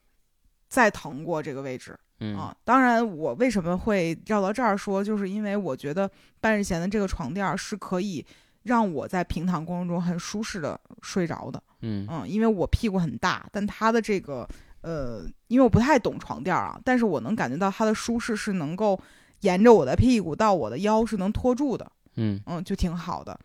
[0.68, 1.99] 再疼过这个位置。
[2.21, 6.11] 嗯啊，当然，我为什么会绕到这儿说，就是因为我觉得
[6.41, 8.25] 半日闲的这个床垫儿是可以
[8.62, 11.62] 让我在平躺过程中很舒适的睡着的。
[11.81, 14.47] 嗯嗯，因为我屁股很大，但它的这个
[14.83, 19.01] 呃，因为我不太懂床垫儿啊，但是我能感觉到它的舒适是能够
[19.41, 23.39] 沿着我的屁股到我的腰是能托住的，嗯嗯，就挺好的。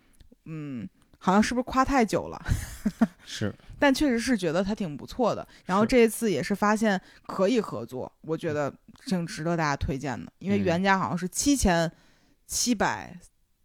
[0.46, 0.88] 嗯，
[1.26, 2.40] 好像是不是夸太久了？
[3.26, 5.46] 是 但确实是觉得它挺不错的。
[5.66, 8.72] 然后这一次也是发现可以合作，我觉得
[9.08, 11.92] 挺值得大家推荐的，因为嗯原价好像是七千
[12.46, 13.18] 七百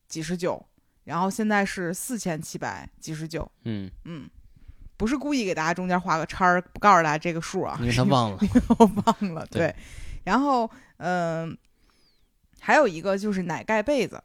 [0.09, 0.65] 几十九，
[1.05, 3.47] 然后现在是四千七百几十九。
[3.65, 4.27] 嗯，嗯，
[4.97, 8.39] 不是故意给大家中间画个叉儿，不告诉大家这个数啊，因为他忘了
[8.79, 9.47] 我忘了。
[9.51, 9.77] 对对，
[10.25, 11.55] 然后嗯、
[12.59, 14.19] 还有一个就是奶盖被子，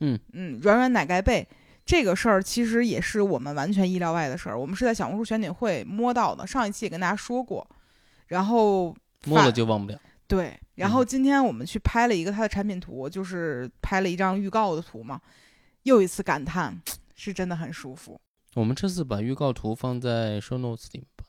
[0.00, 1.46] 嗯嗯，软软奶盖被。
[1.84, 7.66] 这个事儿其实也是我们完全意料外的事儿，我们是在小红书选品会摸到的，上一期也跟大家说过。
[8.28, 10.00] 然后摸了就忘不了。
[10.26, 15.20] 对，然后今天我们去拍了一个它的产品图，就是拍了一张预告的图嘛，
[15.82, 16.80] 又一次感叹，
[17.14, 18.18] 是真的很舒服。
[18.54, 21.24] 我们这次把预告图放在 show notes 里面吧。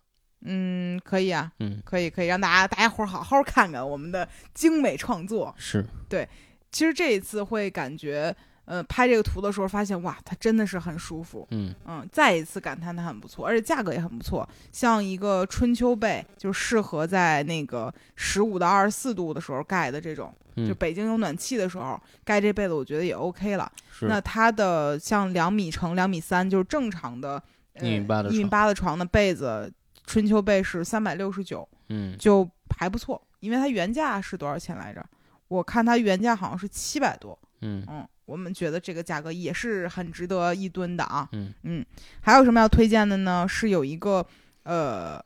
[0.45, 5.53] 嗯，可以啊，嗯，可以，可以让大家大家伙儿好好看看我们的精美创作。
[5.57, 6.27] 是对
[6.71, 8.33] 其实这一次会感觉，
[8.65, 11.45] 呃，拍这个图的时候发现，哇，它真的是很舒服。
[11.51, 14.47] 嗯嗯，再一次感叹它很不错，而且价格也很不错。
[14.71, 23.69] 像一个春秋被，就适合在那个十五到二十四度的时候盖的这种，就嗯北京有暖气的时候盖这被子，我觉得也 OK 了。
[23.91, 27.41] 是那它的像两米乘两米三，就是正常的
[27.73, 29.71] 呃一米八的一米床八的床的被子，
[30.05, 33.21] 春秋被是三百六十九，嗯就还不错。
[33.41, 35.05] 因为它原价是多少钱来着？
[35.49, 37.37] 我看它原价好像是七百多。
[37.65, 41.27] 嗯嗯，我们觉得这个价格也是很值得一吨的啊。
[41.33, 41.85] 嗯嗯，
[42.21, 43.45] 还有什么要推荐的呢？
[43.47, 44.25] 是有一个
[44.63, 45.23] 呃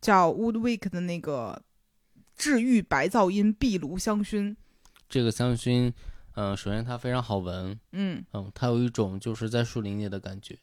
[0.00, 1.60] 叫 Woodwick 的那个
[2.36, 4.54] 治愈白噪音壁炉香薰。
[5.08, 5.92] 这个香薰，
[6.34, 10.58] 嗯、首先它非常好闻，嗯嗯，它有一种就是在树林里的感觉。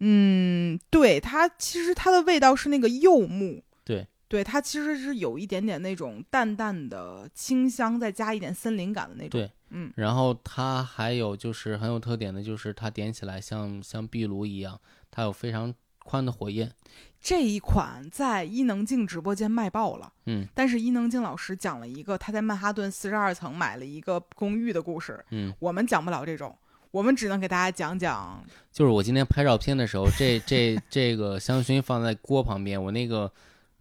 [0.00, 3.62] 嗯，对，它其实它的味道是那个柚木。
[3.84, 4.06] 对。
[4.26, 9.40] 对，它其实是有一点点那种淡淡的清香，再加一点森林感的那种。
[9.40, 16.72] 对，嗯然后它还有就是很有特点的，就是它点起来像像壁炉一样，它有非常宽的火焰。
[17.20, 20.12] 这一款在伊能静直播间卖爆了。
[20.26, 26.56] 嗯但是伊能静老师讲了一个他在曼哈顿四十二层买了一个公寓的故事，嗯，我们讲不了这种，
[26.90, 28.44] 我们只能给大家讲讲。
[28.70, 33.32] 就是我今天拍照片的时候，这这这个香薰放在锅旁边，我那个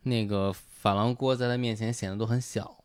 [0.04, 2.83] 那个珐琅锅在它面前显得都很小。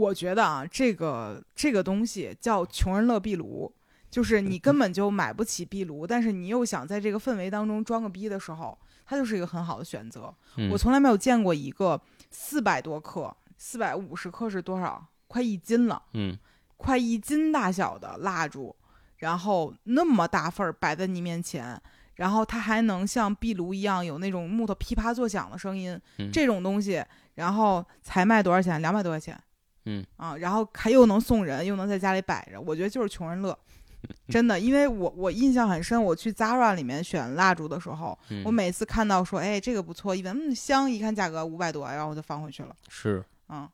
[0.00, 3.70] 我觉得啊，这个这个东西叫穷人乐壁炉，
[4.10, 10.34] 就是你根本就买不起壁炉，但是你又想在这个氛围当中装个逼的时候，它就是一个很好的选择。
[10.56, 15.04] 嗯我从来没有见过一个四百多克、四百五十克是多少？
[15.28, 16.36] 快一斤了，嗯
[16.76, 18.74] 快一斤大小的蜡烛，
[19.18, 21.80] 然后那么大份儿摆在你面前，
[22.14, 28.80] 然后它还能像壁炉一样有那种木头噼啪作响的声音，嗯这种东西，然后才卖多少钱？
[28.80, 29.38] 两百多块钱。
[29.84, 30.04] 嗯。
[30.16, 33.58] 啊，然后还又能送人，又能在家里摆着，我觉得就是穷人乐，
[34.28, 43.68] 真的，因为我我印象很深，我去 Zara 里面选蜡烛的时候，嗯，我每次看到说，哎，这个不错，一闻嗯香，一看价格五百多，然后我就放回去了，是，嗯，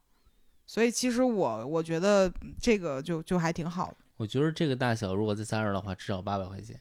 [0.67, 6.81] 所以其实我我觉得这个就就还挺好的，我觉得这个大小如果在 Zara 的话，至少八百块钱。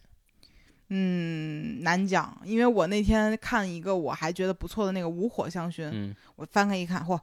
[0.90, 7.20] 嗯，难讲，因为我那天看一个我还觉得不错的那个无火香薰，嗯，我翻开一看，嚯，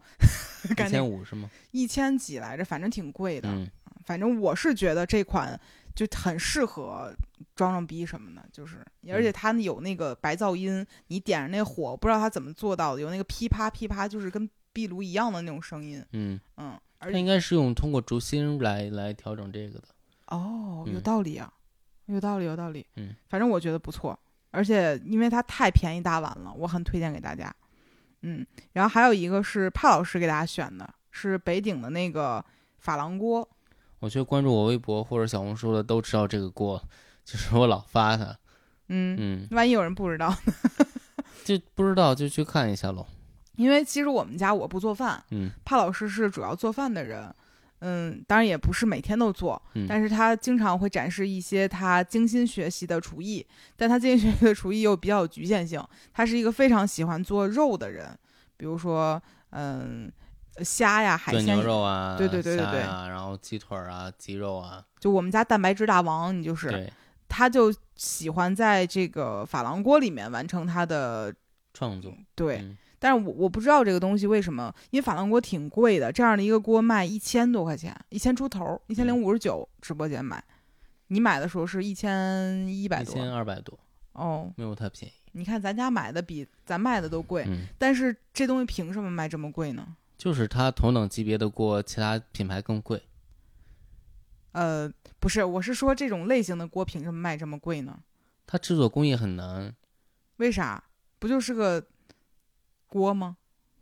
[0.68, 1.48] 一千五是吗？
[1.70, 3.68] 一千几来着，反正挺贵的，嗯
[4.04, 5.58] 反正我是觉得这款
[5.94, 7.14] 就很适合
[7.54, 19.84] 装装逼什么的，就是而且它有那个白噪音，你点着那火，不知道它怎么做到的，有那个噼啪噼啪，就是跟壁炉一样的那种声音，嗯，嗯，而且它应该是用通过烛芯来来调整这个的。
[20.26, 21.52] 哦，有嗯道理啊，
[22.12, 24.18] 有道理，有道理，嗯，反正我觉得不错，
[24.50, 27.54] 而且因为它太便宜大碗了，我很推荐给大家，
[28.22, 32.44] 嗯，然后还有一个是帕老师给大家选的，是北鼎的那个
[32.84, 33.48] 珐琅锅，
[34.00, 36.82] 我觉得关注我微博或者小红书的都知道这个锅，
[37.24, 38.36] 就是我老发它。
[38.88, 40.86] 嗯，嗯，万一有人不知道呢。
[41.44, 43.06] 就不知道就去看一下喽。
[43.56, 47.34] 因为其实我们家我不做饭，嗯帕老师是主要做饭的人，
[47.84, 53.44] 嗯，当然也不是每天都做，嗯，但是他经常会展示一些他精心学习的厨艺，
[53.76, 55.84] 但他精心学习的厨艺又比较有局限性。
[56.12, 58.16] 他是一个非常喜欢做肉的人，
[58.56, 59.20] 比如说，
[59.50, 60.10] 嗯，
[60.58, 66.88] 虾呀、海鲜牛肉啊，对对对对对然后鸡腿儿啊，鸡肉啊，就我们家蛋白质大王，你就是，
[67.28, 71.34] 他就喜欢在这个珐琅锅里面完成他的
[71.74, 72.14] 创作。
[72.36, 72.58] 对。
[72.58, 80.40] 嗯但是我我不知道这个东西为什么，因为珐琅锅挺贵的，这样的一个锅卖一千多块钱，一千出头，一千零五十九，直播间买，
[81.08, 83.76] 你买的时候是一千一百多一，千二百多，
[84.12, 85.14] 哦，没有它便宜。
[85.32, 89.96] 你看咱家买的比咱卖的都贵，嗯，但是这东西凭什么卖这么贵呢？
[90.16, 93.02] 就是它同等级别的锅，其他品牌更贵。
[94.52, 94.88] 呃，
[95.18, 97.98] 不是，我是说这种类型的锅凭什么卖这么贵呢？
[98.46, 99.74] 它制作工艺很难，
[100.36, 100.84] 为啥？
[101.18, 101.84] 不就是个
[102.92, 103.38] 锅吗？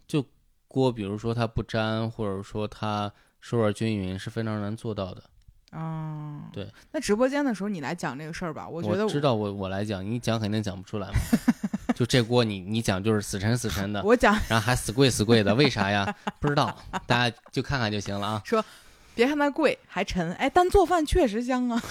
[0.06, 0.24] 就
[0.68, 5.24] 锅比如说它不粘，或者说它受热均匀，是非常难做到的。
[5.72, 6.72] 哦，对。
[6.92, 11.14] 那直播间的时候你来讲这个事儿吧，我我觉得知道我我来讲，你讲肯定讲不出来嘛。
[11.94, 16.14] 就这锅你你讲就是死沉死沉的，我讲然后还死贵死贵的，为啥呀？
[16.38, 18.42] 不知道，大家就看看就行了啊。
[19.21, 21.83] 别看它贵还沉，哎，但做饭确实香啊。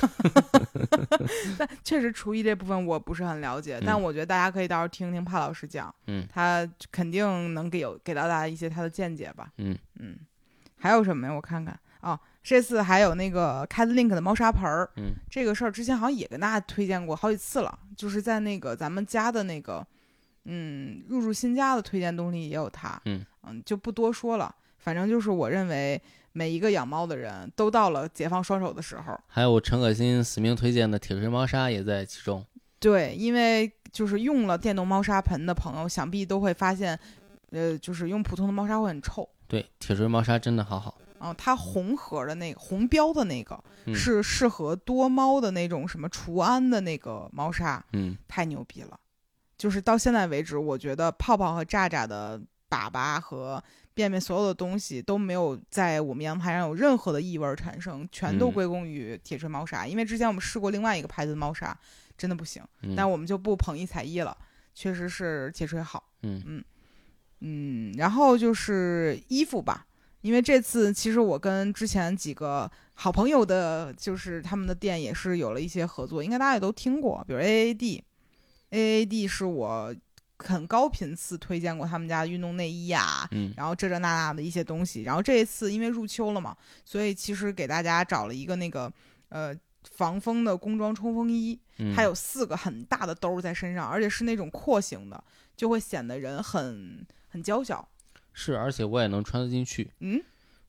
[1.59, 9.51] 但确实厨艺这部分我不是很了解，但嗯我觉得大家可以到时候听听帕老师讲，嗯他肯定能给有给到大家一些他的见解吧。
[9.57, 10.17] 嗯嗯，
[10.75, 11.33] 还有什么呀？
[11.33, 19.85] 我看看哦，这次还有那个 Cat Link 的猫砂盆儿，嗯这个事儿之前好像也跟大家推荐过好几次了，就是在那个咱们家的那个，
[20.45, 23.23] 嗯，入住新家的推荐东西也有它，嗯
[23.63, 24.55] 就不多说了。
[24.77, 26.01] 反正就是我认为
[26.31, 29.19] 每一个养猫的人都到了解放双手的时候。
[29.27, 32.45] 还有陈可辛死命推荐的铁锤猫砂也在其中。
[32.79, 36.97] 对，因为就是用了电动猫砂盆的朋友，想必都会发现，
[37.51, 39.27] 呃，就是用普通的猫砂会很臭。
[39.47, 40.97] 对，铁锤猫砂真的好好。
[41.17, 48.97] 啊，它红盒的那个红标的那个、嗯是适合多猫的那种什么除氨的那个猫砂，嗯太牛逼了！
[49.57, 53.61] 就是到现在为止，我觉得泡泡和炸炸的粑粑和
[53.99, 59.85] 便便所有的东西都没有在我们阳台上有任何的异味儿产生，全都嗯归功于铁锤猫砂。
[59.85, 61.77] 因为之前我们试过另外一个牌子的猫砂，
[62.17, 64.37] 真的不行，嗯，但我们就不捧一踩一了，
[64.73, 66.01] 确实是铁锤好。
[66.21, 66.63] 嗯嗯
[67.41, 69.85] 嗯，然后就是衣服吧，
[70.21, 79.93] 因为这次其实我跟之前几个好朋友的，就是他们的店也是有了一些合作，应该大家也都听过，比如 AAD，AAD 是我
[80.39, 85.03] 很高频次推荐过他们家的运动内衣呀、嗯然后这这那那的一些东西。
[85.03, 88.91] 然后这一次因为入秋了嘛，所以其实给大家找了一个那个
[89.27, 89.53] 呃
[89.91, 95.23] 防风的工装冲锋衣，嗯，它有四个很大的兜儿在身上，而且是那种廓形的，
[95.57, 97.87] 就会显得人很很娇小。
[98.33, 99.91] 是，而且我也能穿得进去。
[99.99, 100.21] 嗯，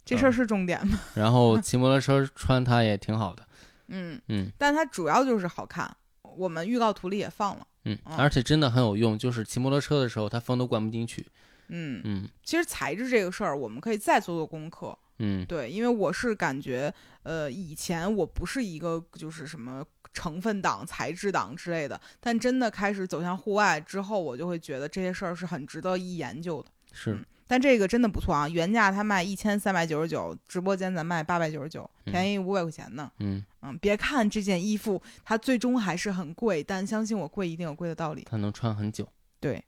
[0.05, 0.99] 这事儿是重点吗？
[1.15, 3.47] 然后骑摩托车穿它也挺好的。
[3.89, 5.97] 嗯，嗯但它主要就是好看。
[6.23, 7.67] 我们预告图里也放了。
[7.85, 11.27] 嗯，嗯而且真的很有用，就是骑摩托车的时候它风都灌不进去。
[11.69, 14.97] 嗯，嗯其实材质这个事儿，我们可以再做做功课。
[15.19, 16.93] 嗯对，因为我是感觉，
[17.25, 26.71] 呃，以前我不是一个就是什么成分党、材质党之类的，但真的开始走向户外之后，我就会觉得这些事儿是很值得一研究的。
[26.93, 33.11] 是嗯但这个真的不错啊，原价它卖一千三百九十九，直播间咱卖八百九十九，嗯便宜五百块钱呢。
[33.19, 38.25] 嗯，嗯，别看这件衣服它最终还是很贵，但相信我，贵一定有贵的道理。
[38.31, 39.09] 它能穿很久。
[39.41, 39.61] 对。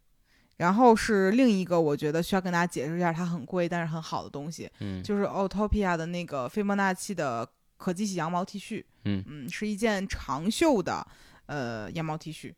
[0.59, 7.45] 然后是另一个，我觉得需要跟大家解释一下，它很贵但是很好的东西，嗯就是 Autopia 的那个斐波那契的
[7.77, 11.05] 可机洗羊毛 T 恤，嗯是一件长袖的
[11.47, 12.55] 呃羊毛 T 恤。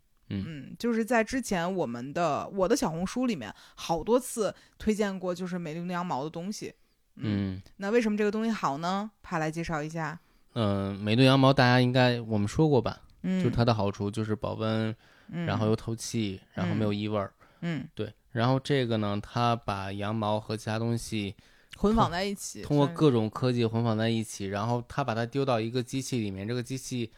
[0.46, 6.74] 嗯就是在之前我们的我的小红书里面好多次推荐过，就是美绿羊毛的东西。
[7.16, 9.10] 嗯那为什么这个东西好呢？
[9.22, 10.18] 帕来介绍一下。
[10.54, 13.00] 嗯，美队羊毛大家应该我们说过吧？
[13.22, 14.94] 嗯，就是它的好处就是保温，
[15.28, 17.32] 嗯，然后又透气，然后没有异味儿。
[17.60, 21.34] 嗯对，然后这个呢，它把羊毛和其他东西
[21.76, 27.10] 混纺在一起，通过各种科技混纺在一起，然后它把它丢到一个机器里面，这个机器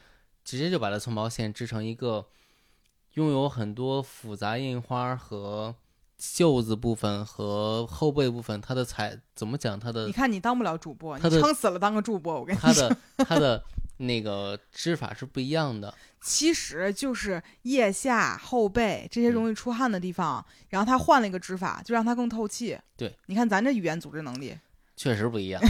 [0.45, 2.25] 直接就把它从毛线织成一个
[3.17, 5.75] 拥有很多复杂印花和
[6.19, 9.79] 袖子部分和后背部分，它的材怎么讲？
[9.81, 12.39] 它的你看你当不了主播，你撑死了当个主播。
[12.39, 13.63] 我跟你说它说，的 它的
[13.97, 15.93] 那个织法是不一样的。
[16.21, 22.79] 其实就是腋下、后背这些嗯容易出汗的地方，然后他换了一个织法，就让它更透气。
[22.97, 24.55] 对，你看咱这语言组织能力。
[24.95, 25.63] 确实不一样，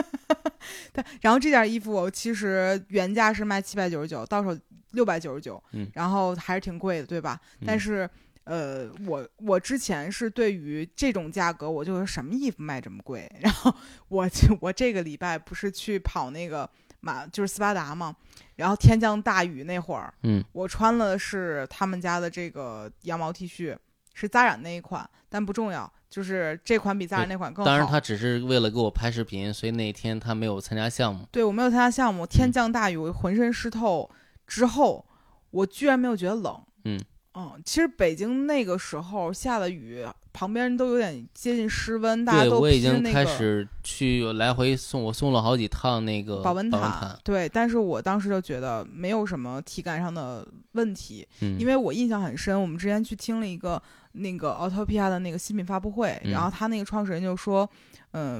[0.92, 4.58] 对，然后这件衣服其实原价是卖七百九十九，到手
[4.96, 7.40] 六百九十九，嗯然后还是挺贵的，对吧？
[7.64, 8.10] 但嗯是，
[8.42, 13.30] 呃，我我之前是对于这种价格，我就说什么衣服卖这么贵？
[13.40, 13.72] 然后
[14.08, 16.68] 我就我这个礼拜不是去跑那个
[17.00, 18.16] 马，就是斯巴达嘛，
[18.56, 23.76] 然后天降大雨那会儿，嗯我穿了是他们家的这个羊毛 T 恤，
[24.14, 27.70] 是扎染那一款，但不重要，就是这款比扎染那款更好。
[27.70, 31.26] 当然他只是为了给我拍视频，所以那天他没有参加项目。
[31.30, 34.08] 对我没有参加项目，嗯天降大雨，我浑身湿透
[34.46, 35.04] 之后，
[35.50, 36.60] 我居然没有觉得冷。
[36.84, 37.00] 嗯
[37.38, 46.80] 嗯，其实北京那个时候下的雨，旁边都有点接近湿温，大家对，都我已经那个开始去来回送，我送了好几趟那个保温毯。
[46.80, 47.18] 毯。
[47.22, 53.82] 对，但是我当时就觉得没有什么体感上的问题，嗯，因为我印象很深，我们之前去听了一个
[54.12, 57.95] 那个 Autopia 的那个新品发布会，嗯然后他那个创始人就说，嗯、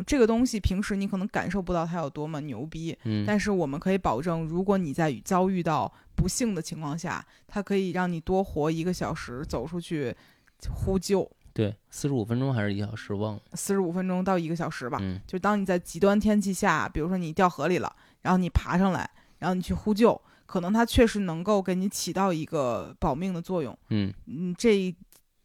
[0.06, 10.16] 这个东西平时你可能感受不到它有多么牛逼，嗯，但是我们可以保证，如果你在遭遇到不幸的情况下，它可以让你多活一个小时，走出去
[10.70, 13.42] 呼救，对，四十五分钟还是一小时，忘了。
[13.52, 14.98] 四十五分钟到一个小时吧。
[15.00, 23.76] 嗯就当你在极端天气下，比如说你掉河里了，然后你爬上来，然后你去呼救，可能它确实能够给你起到一个保命的作用。
[23.90, 24.94] 嗯嗯，这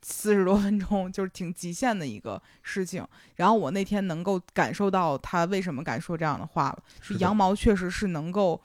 [0.02, 3.06] 四十多分钟就是挺极限的一个事情。
[3.36, 8.60] 然后我那天能够感受到他为什么敢说这样的话了，是羊毛确实是能够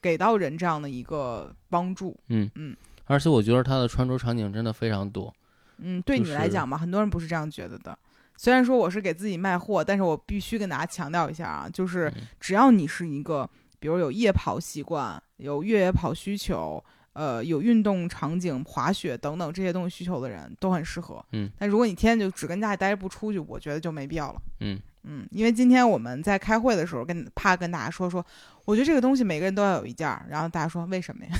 [0.00, 2.16] 给到人这样的一个帮助。
[2.28, 2.76] 嗯嗯，
[3.06, 5.32] 而且我觉得他的穿着场景真的非常多。
[5.78, 7.98] 嗯，对你来是讲嘛，很多人不是这样觉得的。
[8.36, 16.82] 虽然说我是给自己卖货，但是我必须跟大家强调一下啊，就是嗯只要你是一个，比如有夜跑习惯、有越野跑需求、
[17.12, 21.24] 呃有运动场景、滑雪等等这些东西需求的人，都很适合。
[21.32, 24.42] 嗯，但如果你天天就只跟家里待着不出去，我觉得就没必要了。
[24.60, 28.24] 嗯嗯，因为今天我们在开会的时候跟怕跟大家说说，
[28.64, 31.36] 我觉得这个东西每个人都要有一件儿，然后大家说为什么呀？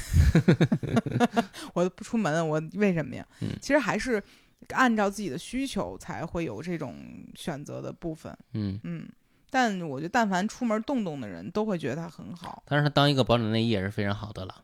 [1.73, 3.25] 我不出门，我为什么呀？
[3.41, 4.21] 嗯其实还是
[4.71, 6.97] 按照自己的需求才会有这种
[7.37, 8.37] 选择的部分。
[8.55, 9.09] 嗯，嗯，
[9.49, 12.65] 但我觉得但凡出门动动的人都会觉得它很好。
[12.67, 14.55] 但是它当一个保暖内衣也是非常好的了。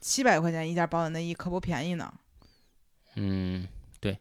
[0.00, 2.12] 七百块钱一件保暖内衣可不便宜呢，
[3.16, 3.66] 嗯
[4.00, 4.18] 对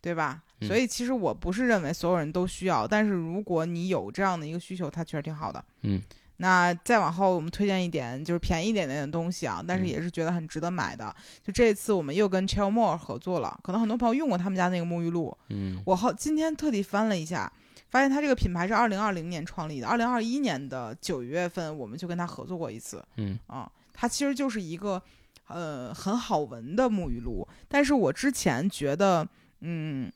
[0.00, 0.42] 对吧？
[0.60, 5.62] 嗯所以其实我不是认为所有人都需要，但是如果你有这样的一个需求，它确实挺好的。
[5.82, 6.00] 嗯，
[6.38, 11.14] 那再往后，我们推荐一点就是便宜一点点的东西啊，但是嗯也是觉得很值得买的。
[11.42, 15.36] 就这次我们又跟 Chillmore 合作了，可能很多朋友用过他们家那个沐浴露。
[15.50, 17.52] 嗯我好今天特地翻了一下，
[17.90, 23.04] 发现它这个品牌是二零二零年创立的，二零二一年的九月份我们就跟他合作过一次。
[23.16, 25.02] 嗯啊，它其实就是一个
[25.48, 29.26] 呃很好闻的沐浴露，但是我之前觉得，
[29.60, 30.12] 嗯，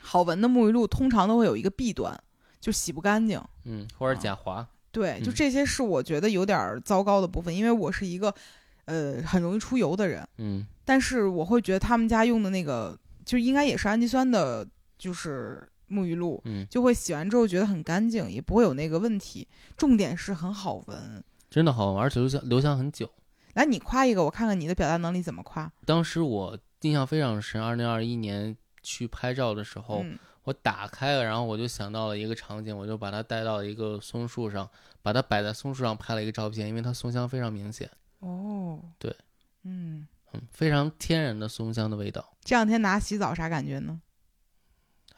[0.00, 2.20] 好闻的沐浴露通常都会有一个弊端，
[2.60, 3.40] 就洗不干净。
[3.64, 4.66] 嗯，或者假滑。
[4.90, 8.34] 对，就嗯这些是我觉得有点儿糟糕的部分，因为我是一个
[8.86, 16.40] 呃很容易出油的人，嗯但是我会觉得他们家用的那个就应该也是氨基酸的，就是沐浴露。
[16.46, 19.46] 嗯，就会洗完之后觉得很干净，也不会有那个问题。
[19.76, 21.22] 重点是很好闻。
[21.56, 23.10] 真的好玩，而且留香留香很久。
[23.54, 25.72] 来，你夸一个，我看看你的表达能力怎么夸。
[25.86, 34.68] 当时我印象非常深，二零二一年去拍照的时候，嗯我打开了，然后我就想到了一个场景，我就把它带到一个松树上，
[35.00, 39.16] 把它摆在松树上拍了一个照片，因为它松香非常明显，哦，对，
[39.62, 43.98] 嗯，嗯，非常天然的松香的味道，这两天拿洗澡啥感觉呢？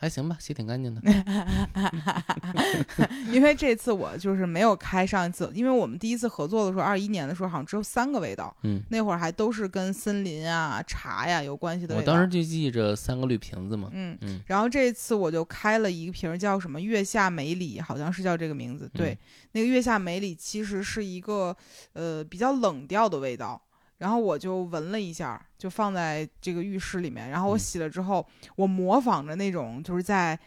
[0.01, 1.03] 还行吧，洗挺干净的。
[3.33, 12.13] 因为这次我就是没有开上一次，因为我们第一次合作的时候，二一年的时候好像只有三个味道，嗯，那会儿还都是跟森林啊、茶呀有关系的味道。
[12.13, 18.89] 我当时就记着三个绿瓶子嘛，嗯，嗯然后这次我就开了一个瓶儿，叫什么月下梅里，好像是叫这个名字。
[18.95, 19.19] 对，嗯
[19.53, 21.57] 那个月下梅里其实是一个
[21.95, 23.61] 呃比较冷调的味道。
[23.99, 27.29] 然后我就闻了一下，就放在这个浴室里面。
[27.31, 28.27] 然后我嗯洗了之后，
[28.57, 30.39] 我模仿着那种就是在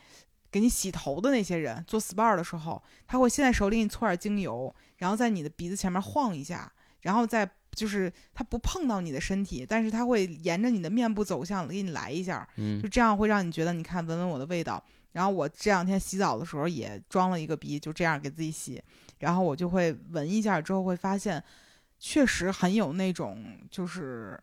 [0.49, 6.71] 给你洗头的那些人做 SPA 的时候，他会先在手里给你搓点精油，然后在你的鼻子前面晃一下，
[7.01, 12.47] 然后再就是他不碰到你的身体，但是他会沿着你的面部走向给你来一下。
[12.57, 14.83] 嗯就这样会让你觉得，你看闻闻我的味道。
[15.13, 18.81] 然后我这两天洗澡的时候也装了一个鼻，就这样给自己洗，
[19.19, 21.43] 然后我就会闻一下，之后会发现，
[22.03, 24.37] 确实很有那种就是，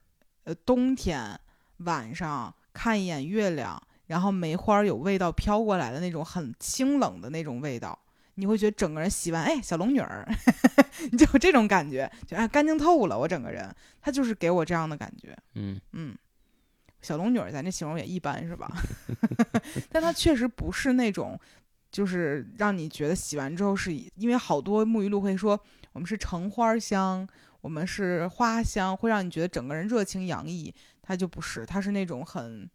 [0.44, 1.38] 呃，冬天
[1.78, 7.98] 晚上看一眼月亮，然后梅花有味道飘过来的那种很清冷的那种味道。
[8.36, 10.24] 你会觉得整个人洗完，哎，小龙女儿，
[11.10, 13.68] 你 就有这种感觉，就哎干净透了，我整个人，
[14.00, 15.36] 他就是给我这样的感觉。
[15.54, 16.16] 嗯嗯，
[17.02, 18.70] 小龙女儿，咱这形容也一般是吧？
[19.90, 21.36] 但它确实不是那种，
[21.90, 25.60] 就是让你觉得洗完之后是，因为好多沐浴露会说
[25.92, 27.26] 我们是橙花香，
[27.60, 30.74] 我们是花香，会让你觉得整个人热情洋溢。
[31.02, 32.68] 它就不是，它是那种很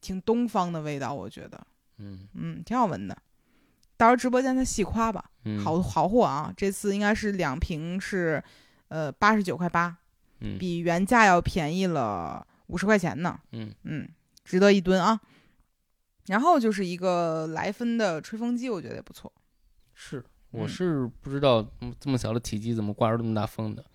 [0.00, 1.66] 挺东方的味道，我觉得，
[1.98, 3.16] 嗯嗯，挺好闻的。
[3.96, 6.52] 到时候直播间再细夸吧，嗯，好好货啊！
[6.56, 8.42] 这次应该是两瓶是，
[8.88, 9.96] 呃，八十九块八，
[10.40, 13.38] 嗯比原价要便宜了五十块钱呢。
[13.52, 14.08] 嗯嗯，
[14.42, 15.20] 值得一吨啊。
[16.26, 19.32] 然后就是一个莱芬的吹风机，我觉得也不错。
[19.94, 23.84] 是，我嗯是不知道嗯这么小的体积怎么刮出这么大风的。
[23.84, 23.86] 嗯，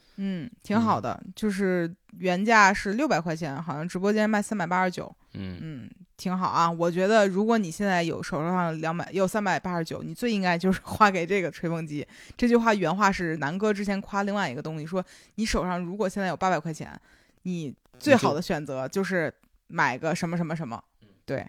[0.64, 5.14] 挺好的，就是原价是六百块钱，好像直播间卖三百八十九。
[5.34, 6.72] 嗯嗯，挺好啊。
[6.72, 12.08] 我觉得如果你现在有手上两百有三百八十九，你最应该就是 花给这个吹风机。
[12.38, 15.04] 这句话原话是南哥之前夸另外一个东西，说
[15.36, 16.98] 你手上如果现在有八百块钱，
[17.44, 19.34] 你最好的选择就是
[19.68, 20.82] 买个什么什么什么。
[21.26, 21.46] 对，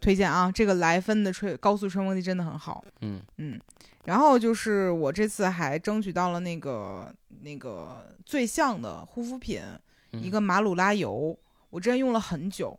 [0.00, 2.84] 推荐啊，这个莱芬的吹高速吹风机真的很好。
[3.00, 3.58] 嗯嗯，
[4.06, 9.60] 然后就是我这次还争取到了那个那个最像的护肤品，
[10.12, 11.36] 嗯一个马鲁拉油，
[11.70, 12.78] 我之前用了很久，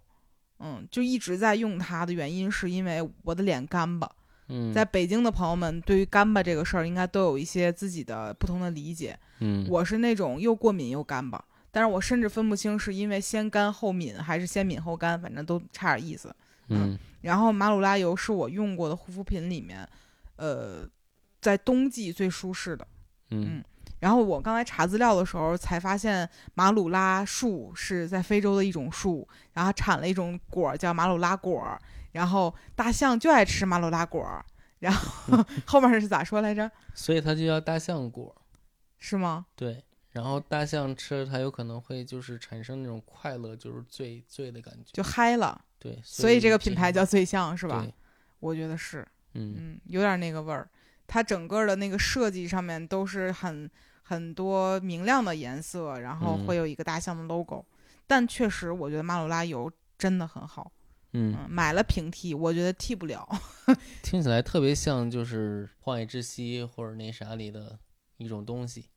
[0.60, 4.10] 嗯，就一直在用它的原因是因为我的脸干巴。
[4.50, 9.20] 嗯，在北京的朋友们对于干巴这个事儿应该都有一些自己的不同的理解。
[9.40, 16.34] 嗯我是那种又过敏又干巴，但是我甚至分不清是因为先干后敏还是先敏后干，反正都差点意思。
[16.70, 19.86] 嗯然后马鲁拉油是我用过的护肤品里面，
[20.38, 20.88] 呃，
[21.48, 22.86] 在冬季最舒适的。
[23.30, 23.64] 嗯
[24.00, 31.82] 然后我刚才查资料的时候才发现，马鲁拉树是在非洲的一种树，然后产了一种果儿叫马鲁拉果儿，
[32.12, 34.46] 然后大象就爱吃马鲁拉果儿，
[34.80, 36.70] 然后 后面是咋说来着？
[36.94, 38.36] 所以它就叫大象果。
[39.00, 39.46] 是吗？
[39.56, 44.92] 对，然后大象吃了它有可能会就是产生那种快乐，就是醉醉的感觉。
[44.94, 47.84] 就嗨了，对，所以这个品牌叫醉象是吧？
[48.40, 49.00] 我觉得是，
[49.34, 50.70] 嗯嗯，有点那个味儿。
[51.08, 53.70] 它整个的那个设计上面都是很
[54.04, 57.66] 很多明亮的颜色，然后嗯会有一个大象的 logo。
[58.06, 60.72] 但确实，我觉得马鲁拉油真的很好。
[61.14, 63.28] 嗯，嗯，买了平替，我觉得替不了。
[64.04, 67.80] 听起来特别像就是《荒野之息》或者那啥里的
[68.18, 68.90] 一种东西。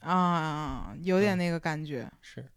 [0.00, 2.10] 啊，有点嗯那个感觉。
[2.20, 2.48] 是，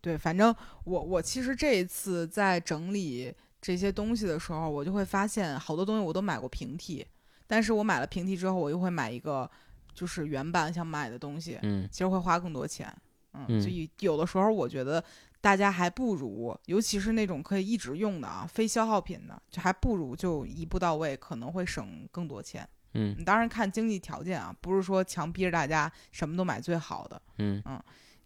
[0.00, 0.54] 对，反正
[0.84, 7.06] 我我其实这一次在整理这些东西的时候，我就会发现好多东西我都买过平替，
[7.54, 9.48] 但是我买了平替之后，我又会买一个
[9.94, 12.92] 就是原版想买的东西，嗯其实会花更多钱。
[13.34, 15.02] 嗯，嗯所以有的时候我觉得
[15.40, 22.68] 大家还不如，尤其是那种可以一直用的啊，非消耗品的，就还不如就一步到位，可能会省更多钱。
[22.94, 27.22] 嗯你当然看经济条件啊，不是说强逼着大家什么都买最好的。
[27.38, 27.62] 嗯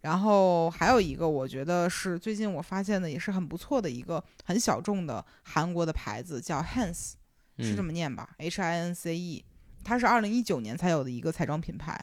[0.01, 7.15] 然后还有一个，我觉得是最近我发现的，也是很不错的一个很小众的韩国的牌子，叫 Hans，
[7.63, 9.43] 是这嗯么念吧？H I N C E，
[9.83, 11.99] 它是二零一九年才有的一个彩妆品牌，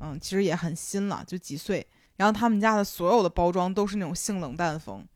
[0.00, 1.86] 嗯，其实也很新了，就几岁。
[2.16, 5.06] 然后他们家的所有的包装都是那种性冷淡风，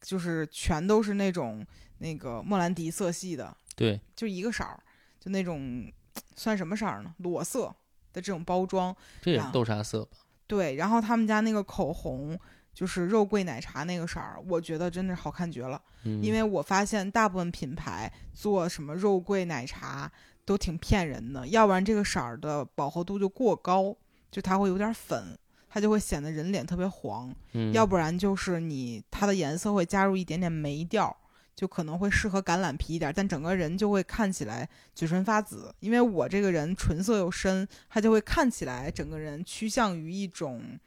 [0.00, 1.66] 就是全都是那种
[1.98, 4.78] 那个莫兰迪色系的，对，就一个色儿，
[5.18, 5.90] 就那种
[6.36, 7.14] 算什么色儿呢？
[7.18, 7.74] 裸色
[8.12, 8.90] 的这种包装。
[8.90, 10.18] 啊这也是豆沙色吧？
[10.46, 12.38] 对，然后他们家那个口红
[12.74, 15.80] 就是肉桂奶茶那个色儿，我觉得真的好看绝了。
[16.04, 20.10] 嗯，因为我发现大部分品牌做什么肉桂奶茶
[20.44, 23.96] 都挺骗人的，要不然这个色儿的饱和度就过高，
[24.30, 31.14] 就它会有点粉，它就会显得人脸特别黄；嗯要不然就是你它的颜色会加入一点点霉调，
[31.54, 35.72] 就可能会适合橄榄皮一点，但整个人就会看起来嘴唇发紫。
[35.80, 40.78] 因为我这个人唇色又深，它就会看起来整个人趋向于一种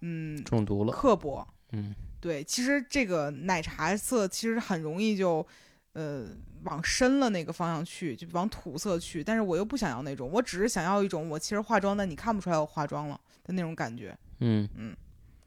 [0.00, 0.92] 嗯中毒了。
[0.92, 1.46] 刻薄。
[1.72, 5.46] 嗯对，其实这个奶茶色其实很容易就，
[5.92, 6.26] 呃，
[6.64, 9.22] 往深了那个方向去，就往土色去。
[9.22, 14.16] 但是我又不想要那种，我只是想要一种我其实化妆，但你看不出来我化妆了的那种感觉。
[14.40, 14.96] 嗯嗯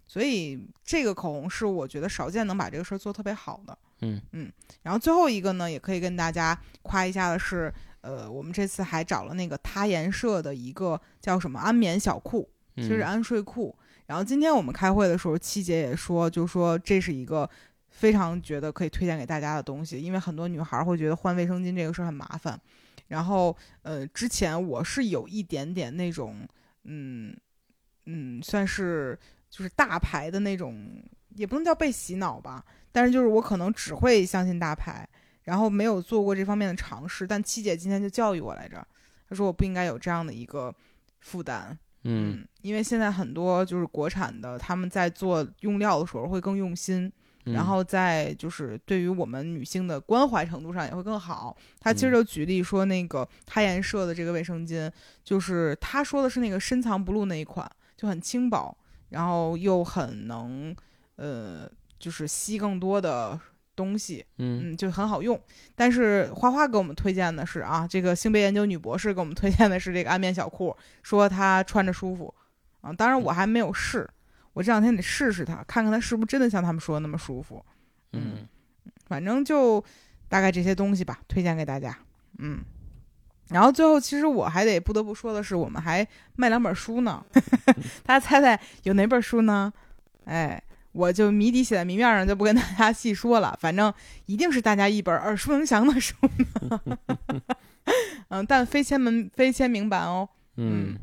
[0.08, 3.78] 所以这个口红是我觉得少见能把这个事儿做特别好的。
[4.02, 13.76] 嗯嗯然后最后一个呢，也可以跟大家夸一下的是，呃，我们这次还找了那个他颜社的一个叫什么安眠小裤，嗯，就是安睡裤。
[14.10, 17.48] 然后今天我们开会的时候，七姐也说，就说这是一个
[17.90, 22.60] 非常觉得可以推荐给大家的东西，因为很多女孩会觉得换卫生巾这个事儿很麻烦。
[23.10, 26.38] 然后，呃，之前我是有一点点那种，
[26.86, 27.38] 嗯
[28.08, 29.16] 嗯，算是
[29.48, 31.04] 就是大牌的那种，
[31.36, 35.08] 也不能叫被洗脑吧，但是就是我可能只会相信大牌，
[35.44, 37.28] 然后没有做过这方面的尝试。
[37.28, 38.84] 但七姐今天就教育我来着，
[39.30, 40.74] 她说我不应该有这样的一个
[41.20, 41.78] 负担。
[42.04, 47.12] 嗯因为现在很多就是国产的，他们在做用料的时候会更用心，
[47.46, 51.56] 嗯，然后在就是对于我们女性的关怀程度上也会更好。
[51.80, 54.92] 他其实嗯就举例说，那个他颜社的这个卫生巾，
[55.24, 58.76] 就是他说的是那个深藏不露那一款，就很轻薄，
[59.10, 60.76] 然后又很能
[61.16, 63.40] 呃，就是吸更多的
[63.80, 65.40] 东西，嗯嗯，就很好用。
[65.74, 72.34] 但是花花给我们推荐的是啊，这个性别研究女博士给我们推荐的是这个安眠小裤，说它穿着舒服
[72.82, 72.92] 啊。
[72.92, 74.06] 当然我还没有试，
[74.52, 77.64] 我这两天得试试它，看看它是不是真的像他们说的那么舒服。
[78.12, 78.46] 嗯
[79.08, 79.84] 反正就
[80.28, 81.98] 大概这些东西吧，推荐给大家。
[82.38, 82.60] 嗯，
[83.50, 86.06] 然后最后其实我还得不得不说的是，我们还
[86.36, 87.26] 卖两本书呢。
[88.06, 89.72] 大家猜猜有哪本书呢？
[90.26, 90.62] 哎，
[90.92, 93.58] 我就谜底写在谜面上，就不跟大家细说了。
[93.62, 93.94] 反正
[94.26, 96.16] 一定是大家一本耳熟能详的书
[96.70, 96.82] 呢。
[98.30, 100.28] 嗯，但非签门非签名版哦。
[100.58, 100.98] 嗯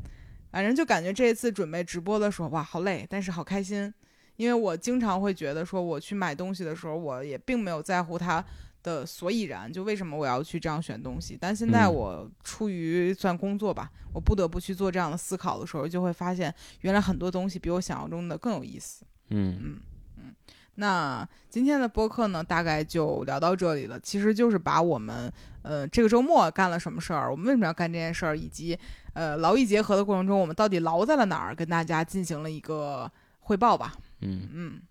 [0.51, 3.93] 反正就感觉这一次准备直播的时候，哇，好累，但是好开心，
[4.37, 8.43] 因为我经常会觉得说，我去买东西的时候，我也并没有在乎它
[8.81, 11.37] 的所以然，就为什么我要去这样选东西。
[11.39, 19.05] 但现在嗯我出于算工作吧，我不得不去做这样的思考的时候，就会发现原来很多东西比我想象中的更有意思。
[19.29, 19.79] 嗯嗯
[20.17, 20.35] 嗯，
[20.75, 23.99] 那今天的播客呢，大概就聊到这里了。
[23.99, 28.77] 其实就是把我们呃这个周末干了什么事儿，我们为什么要干这件事儿，以及
[29.13, 33.93] 呃劳逸结合的过程中，我们到底劳在了哪儿，跟大家进行了一个汇报吧。
[34.21, 34.81] 嗯嗯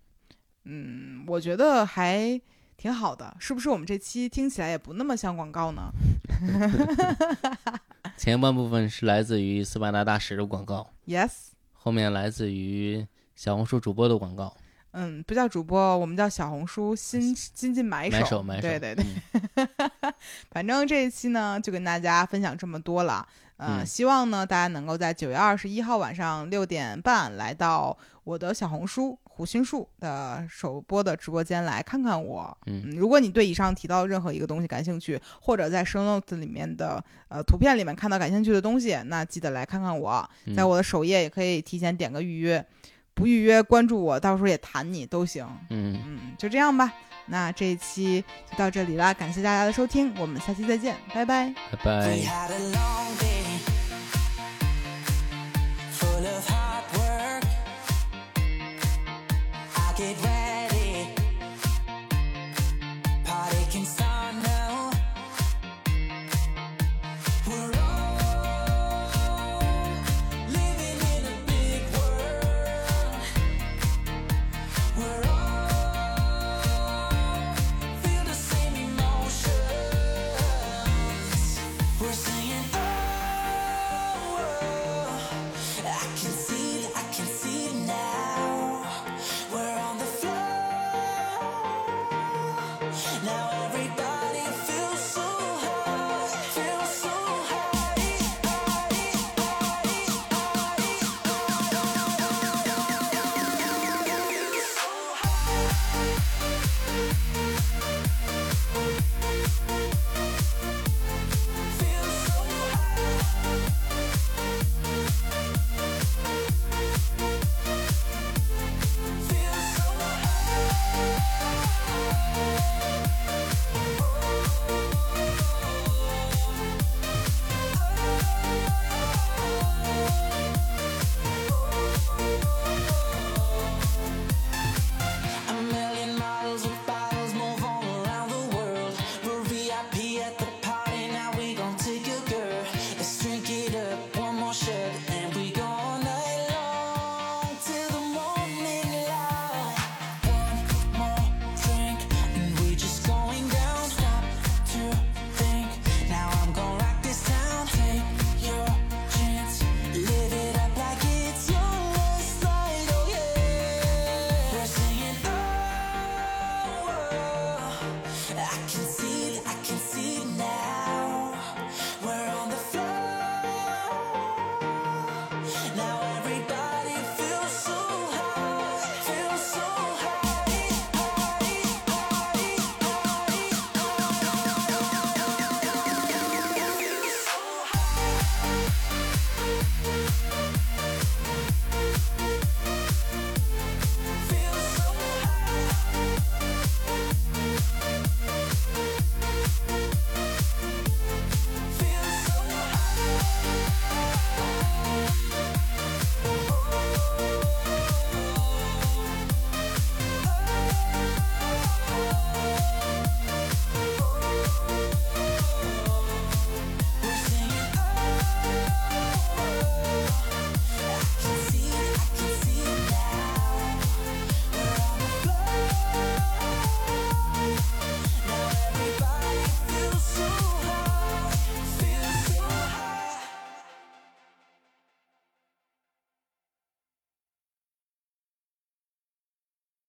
[0.65, 2.39] 嗯，我觉得还
[2.75, 3.69] 挺好的，是不是？
[3.69, 5.91] 我们这期听起来也不那么像广告呢？
[8.17, 11.31] 前半部分是来自于斯巴达大使的广告，Yes，
[11.73, 13.05] 后面来自于
[13.37, 14.53] 小红书主播的广告。
[14.91, 19.05] 嗯，不叫主播，我们叫小红书新新进买手，买手买手，对对对。
[19.55, 20.13] 嗯
[20.49, 23.25] 反正这一期呢，就跟大家分享这么多了。
[23.57, 32.57] 呃，嗯希望呢，大家能够在九月二十一号晚上六点半来到我的小红书胡心树的首播的直播间来看看我。
[32.65, 40.27] 嗯如果你对以上提到任何一个东西感兴趣，或者在 show notes 里面的呃图片里面看到感兴趣的东西，那记得来看看我。
[40.45, 42.65] 嗯在我的首页也可以提前点个预约，
[43.17, 45.43] 不预约关注我，到时候也弹你都行。
[45.71, 46.93] 嗯，嗯，就这样吧。
[47.25, 51.51] 那这一期就到这里啦，感谢大家的收听，我们下期再见，拜拜。
[51.71, 53.36] 拜拜